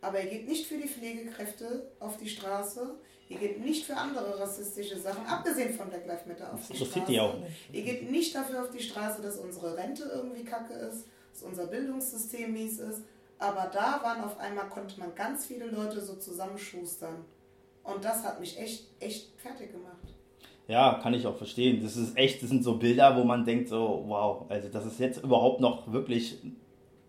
aber 0.00 0.22
ihr 0.22 0.30
geht 0.30 0.48
nicht 0.48 0.66
für 0.66 0.78
die 0.78 0.88
Pflegekräfte 0.88 1.90
auf 2.00 2.16
die 2.16 2.28
Straße. 2.28 2.94
Ihr 3.28 3.38
geht 3.38 3.60
nicht 3.62 3.84
für 3.84 3.96
andere 3.96 4.38
rassistische 4.40 4.98
Sachen, 4.98 5.26
abgesehen 5.26 5.74
von 5.74 5.88
Black 5.90 6.06
Lives 6.06 6.26
Matter, 6.26 6.52
auf 6.54 6.66
die 6.66 6.76
Straße. 6.76 7.02
Die 7.06 7.20
auch 7.20 7.38
nicht. 7.38 7.52
Ihr 7.72 7.82
geht 7.82 8.10
nicht 8.10 8.34
dafür 8.34 8.62
auf 8.62 8.70
die 8.70 8.82
Straße, 8.82 9.20
dass 9.20 9.38
unsere 9.38 9.76
Rente 9.76 10.04
irgendwie 10.14 10.44
kacke 10.44 10.72
ist, 10.72 11.04
dass 11.32 11.42
unser 11.42 11.66
Bildungssystem 11.66 12.52
mies 12.52 12.78
ist. 12.78 13.02
Aber 13.38 13.70
da 13.72 14.00
waren 14.02 14.24
auf 14.24 14.38
einmal, 14.38 14.68
konnte 14.68 14.98
man 14.98 15.14
ganz 15.14 15.46
viele 15.46 15.66
Leute 15.66 16.00
so 16.00 16.16
zusammenschustern. 16.16 17.24
Und 17.84 18.04
das 18.04 18.24
hat 18.24 18.40
mich 18.40 18.58
echt, 18.58 18.86
echt 19.00 19.38
fertig 19.38 19.72
gemacht. 19.72 19.96
Ja, 20.66 20.98
kann 21.02 21.14
ich 21.14 21.26
auch 21.26 21.36
verstehen. 21.36 21.82
Das 21.82 21.96
ist 21.96 22.16
echt, 22.16 22.42
das 22.42 22.48
sind 22.50 22.62
so 22.62 22.76
Bilder, 22.76 23.16
wo 23.16 23.24
man 23.24 23.44
denkt 23.44 23.68
so, 23.68 24.04
wow, 24.06 24.44
also 24.50 24.68
das 24.68 24.86
ist 24.86 25.00
jetzt 25.00 25.22
überhaupt 25.22 25.60
noch 25.60 25.90
wirklich 25.92 26.38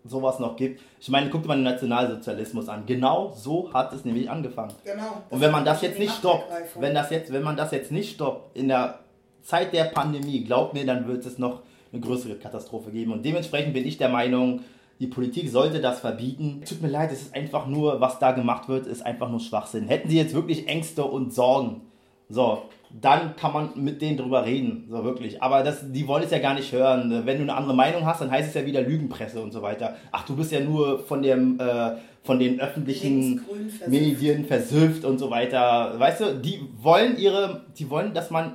sowas 0.09 0.39
noch 0.39 0.55
gibt. 0.55 0.81
Ich 0.99 1.09
meine, 1.09 1.29
guckt 1.29 1.45
mal 1.45 1.55
den 1.55 1.63
Nationalsozialismus 1.63 2.67
an. 2.69 2.85
Genau 2.85 3.33
so 3.35 3.71
hat 3.73 3.93
es 3.93 4.05
nämlich 4.05 4.29
angefangen. 4.29 4.73
Genau. 4.83 5.21
Und 5.29 5.41
wenn 5.41 5.51
man 5.51 5.65
das 5.65 5.81
jetzt 5.81 5.99
nicht 5.99 6.13
stoppt, 6.13 6.51
wenn 6.79 6.93
das 6.93 7.09
jetzt, 7.09 7.31
wenn 7.31 7.43
man 7.43 7.55
das 7.55 7.71
jetzt 7.71 7.91
nicht 7.91 8.15
stoppt 8.15 8.57
in 8.57 8.67
der 8.67 8.99
Zeit 9.41 9.73
der 9.73 9.85
Pandemie, 9.85 10.43
glaubt 10.43 10.73
mir, 10.73 10.85
dann 10.85 11.07
wird 11.07 11.25
es 11.25 11.37
noch 11.37 11.61
eine 11.91 12.01
größere 12.01 12.35
Katastrophe 12.35 12.91
geben. 12.91 13.13
Und 13.13 13.25
dementsprechend 13.25 13.73
bin 13.73 13.87
ich 13.87 13.97
der 13.97 14.09
Meinung, 14.09 14.61
die 14.99 15.07
Politik 15.07 15.49
sollte 15.49 15.79
das 15.79 16.01
verbieten. 16.01 16.61
Tut 16.67 16.81
mir 16.81 16.89
leid, 16.89 17.11
es 17.11 17.21
ist 17.21 17.35
einfach 17.35 17.67
nur, 17.67 18.01
was 18.01 18.19
da 18.19 18.31
gemacht 18.31 18.67
wird, 18.67 18.85
ist 18.85 19.05
einfach 19.05 19.29
nur 19.29 19.39
Schwachsinn. 19.39 19.87
Hätten 19.87 20.09
sie 20.09 20.17
jetzt 20.17 20.33
wirklich 20.33 20.67
Ängste 20.67 21.05
und 21.05 21.33
Sorgen, 21.33 21.81
so, 22.29 22.63
dann 22.89 23.35
kann 23.35 23.53
man 23.53 23.69
mit 23.75 24.01
denen 24.01 24.17
drüber 24.17 24.45
reden, 24.45 24.87
so 24.89 25.03
wirklich. 25.03 25.41
Aber 25.41 25.63
das, 25.63 25.91
die 25.91 26.07
wollen 26.07 26.23
es 26.23 26.31
ja 26.31 26.39
gar 26.39 26.53
nicht 26.53 26.71
hören. 26.71 27.23
Wenn 27.25 27.37
du 27.37 27.43
eine 27.43 27.55
andere 27.55 27.75
Meinung 27.75 28.05
hast, 28.05 28.21
dann 28.21 28.31
heißt 28.31 28.49
es 28.49 28.55
ja 28.55 28.65
wieder 28.65 28.81
Lügenpresse 28.81 29.41
und 29.41 29.51
so 29.51 29.61
weiter. 29.61 29.95
Ach, 30.11 30.25
du 30.25 30.35
bist 30.35 30.51
ja 30.51 30.59
nur 30.59 30.99
von 30.99 31.21
dem, 31.21 31.59
äh, 31.59 31.97
von 32.23 32.39
den 32.39 32.59
öffentlichen 32.59 33.41
Medien 33.87 34.45
versüfft 34.45 35.05
und 35.05 35.19
so 35.19 35.29
weiter. 35.29 35.99
Weißt 35.99 36.21
du, 36.21 36.35
die 36.35 36.61
wollen 36.81 37.17
ihre, 37.17 37.65
die 37.77 37.89
wollen, 37.89 38.13
dass 38.13 38.31
man 38.31 38.53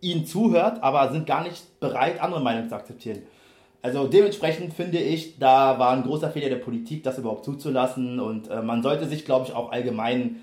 ihnen 0.00 0.26
zuhört, 0.26 0.82
aber 0.82 1.12
sind 1.12 1.26
gar 1.26 1.42
nicht 1.42 1.80
bereit, 1.80 2.20
andere 2.20 2.40
Meinungen 2.40 2.68
zu 2.68 2.76
akzeptieren. 2.76 3.22
Also 3.82 4.06
dementsprechend 4.06 4.74
finde 4.74 4.98
ich, 4.98 5.38
da 5.38 5.78
war 5.78 5.90
ein 5.92 6.02
großer 6.02 6.30
Fehler 6.30 6.48
der 6.48 6.56
Politik, 6.56 7.02
das 7.04 7.18
überhaupt 7.18 7.44
zuzulassen 7.44 8.18
und 8.18 8.48
äh, 8.48 8.62
man 8.62 8.82
sollte 8.82 9.06
sich, 9.06 9.24
glaube 9.24 9.46
ich, 9.46 9.54
auch 9.54 9.70
allgemein 9.70 10.40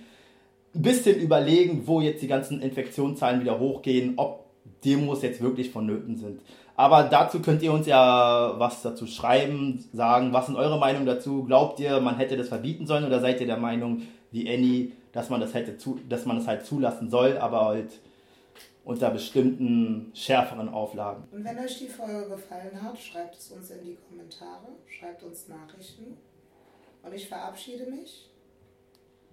ein 0.76 0.82
bisschen 0.82 1.20
überlegen, 1.20 1.88
wo 1.88 2.02
jetzt 2.02 2.22
die 2.22 2.28
ganzen 2.28 2.62
Infektionszahlen 2.62 3.42
wieder 3.42 3.60
hochgehen, 3.60 4.14
ob 4.18 4.44
Demos 4.84 5.22
jetzt 5.22 5.42
wirklich 5.42 5.70
vonnöten 5.70 6.18
sind. 6.18 6.42
Aber 6.76 7.04
dazu 7.04 7.42
könnt 7.42 7.62
ihr 7.62 7.72
uns 7.72 7.86
ja 7.86 8.56
was 8.58 8.82
dazu 8.82 9.06
schreiben, 9.06 9.84
sagen, 9.94 10.34
was 10.34 10.48
sind 10.48 10.56
eure 10.56 10.80
Meinung 10.80 11.06
dazu? 11.06 11.44
Glaubt 11.44 11.80
ihr, 11.80 12.00
man 12.00 12.18
hätte 12.18 12.36
das 12.36 12.48
verbieten 12.48 12.88
sollen 12.88 13.06
oder 13.06 13.20
seid 13.20 13.40
ihr 13.40 13.48
der 13.48 13.58
Meinung, 13.58 14.02
wie 14.32 14.52
Annie, 14.52 14.92
dass 15.12 15.30
man 15.30 15.40
das 15.40 15.54
hätte 15.54 15.78
zu, 15.78 16.00
dass 16.10 16.26
man 16.26 16.38
das 16.38 16.48
halt 16.48 16.66
zulassen 16.66 17.10
soll, 17.10 17.38
aber 17.38 17.66
halt 17.66 18.00
unter 18.84 19.12
bestimmten 19.12 20.12
schärferen 20.14 20.70
Auflagen. 20.70 21.24
Und 21.32 21.46
wenn 21.46 21.58
euch 21.60 21.78
die 21.78 21.88
Folge 21.88 22.30
gefallen 22.30 22.82
hat, 22.82 23.00
schreibt 23.00 23.36
es 23.36 23.52
uns 23.52 23.70
in 23.70 23.84
die 23.84 23.98
Kommentare, 24.10 24.68
schreibt 24.88 25.24
uns 25.24 25.48
Nachrichten. 25.48 26.18
Und 27.04 27.14
ich 27.14 27.28
verabschiede 27.28 27.86
mich. 27.86 28.33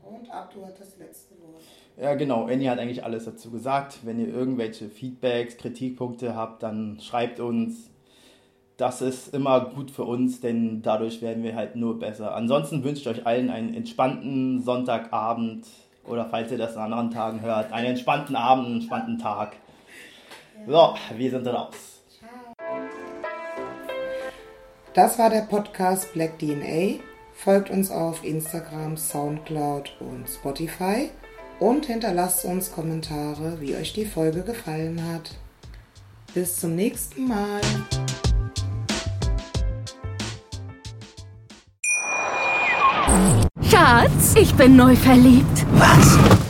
Und 0.04 0.30
Abdu 0.30 0.64
hat 0.64 0.80
das 0.80 0.96
letzte 0.98 1.34
Wort. 1.40 1.62
Ja, 1.96 2.14
genau. 2.14 2.46
Annie 2.46 2.68
hat 2.70 2.78
eigentlich 2.78 3.04
alles 3.04 3.24
dazu 3.24 3.50
gesagt. 3.50 4.00
Wenn 4.04 4.18
ihr 4.18 4.28
irgendwelche 4.28 4.88
Feedbacks, 4.88 5.56
Kritikpunkte 5.56 6.34
habt, 6.34 6.62
dann 6.62 6.98
schreibt 7.00 7.40
uns. 7.40 7.90
Das 8.76 9.02
ist 9.02 9.34
immer 9.34 9.66
gut 9.66 9.90
für 9.90 10.04
uns, 10.04 10.40
denn 10.40 10.80
dadurch 10.80 11.20
werden 11.20 11.42
wir 11.42 11.54
halt 11.54 11.76
nur 11.76 11.98
besser. 11.98 12.34
Ansonsten 12.34 12.82
wünsche 12.82 13.02
ich 13.02 13.08
euch 13.08 13.26
allen 13.26 13.50
einen 13.50 13.74
entspannten 13.74 14.62
Sonntagabend 14.62 15.66
oder 16.06 16.24
falls 16.24 16.50
ihr 16.50 16.58
das 16.58 16.76
an 16.76 16.92
anderen 16.92 17.10
Tagen 17.10 17.42
hört, 17.42 17.72
einen 17.72 17.88
entspannten 17.88 18.36
Abend, 18.36 18.66
einen 18.66 18.76
entspannten 18.76 19.18
Tag. 19.18 19.56
So, 20.66 20.94
wir 21.16 21.30
sind 21.30 21.46
raus. 21.46 22.02
Ciao. 22.18 22.30
Das 24.94 25.18
war 25.18 25.30
der 25.30 25.42
Podcast 25.42 26.12
Black 26.14 26.38
DNA. 26.38 27.09
Folgt 27.42 27.70
uns 27.70 27.90
auf 27.90 28.22
Instagram, 28.22 28.98
Soundcloud 28.98 29.96
und 30.00 30.28
Spotify 30.28 31.08
und 31.58 31.86
hinterlasst 31.86 32.44
uns 32.44 32.70
Kommentare, 32.70 33.58
wie 33.60 33.74
euch 33.76 33.94
die 33.94 34.04
Folge 34.04 34.42
gefallen 34.42 35.00
hat. 35.10 35.30
Bis 36.34 36.56
zum 36.56 36.76
nächsten 36.76 37.28
Mal. 37.28 37.60
Schatz, 43.70 44.34
ich 44.34 44.54
bin 44.54 44.76
neu 44.76 44.94
verliebt. 44.94 45.64
Was? 45.72 46.49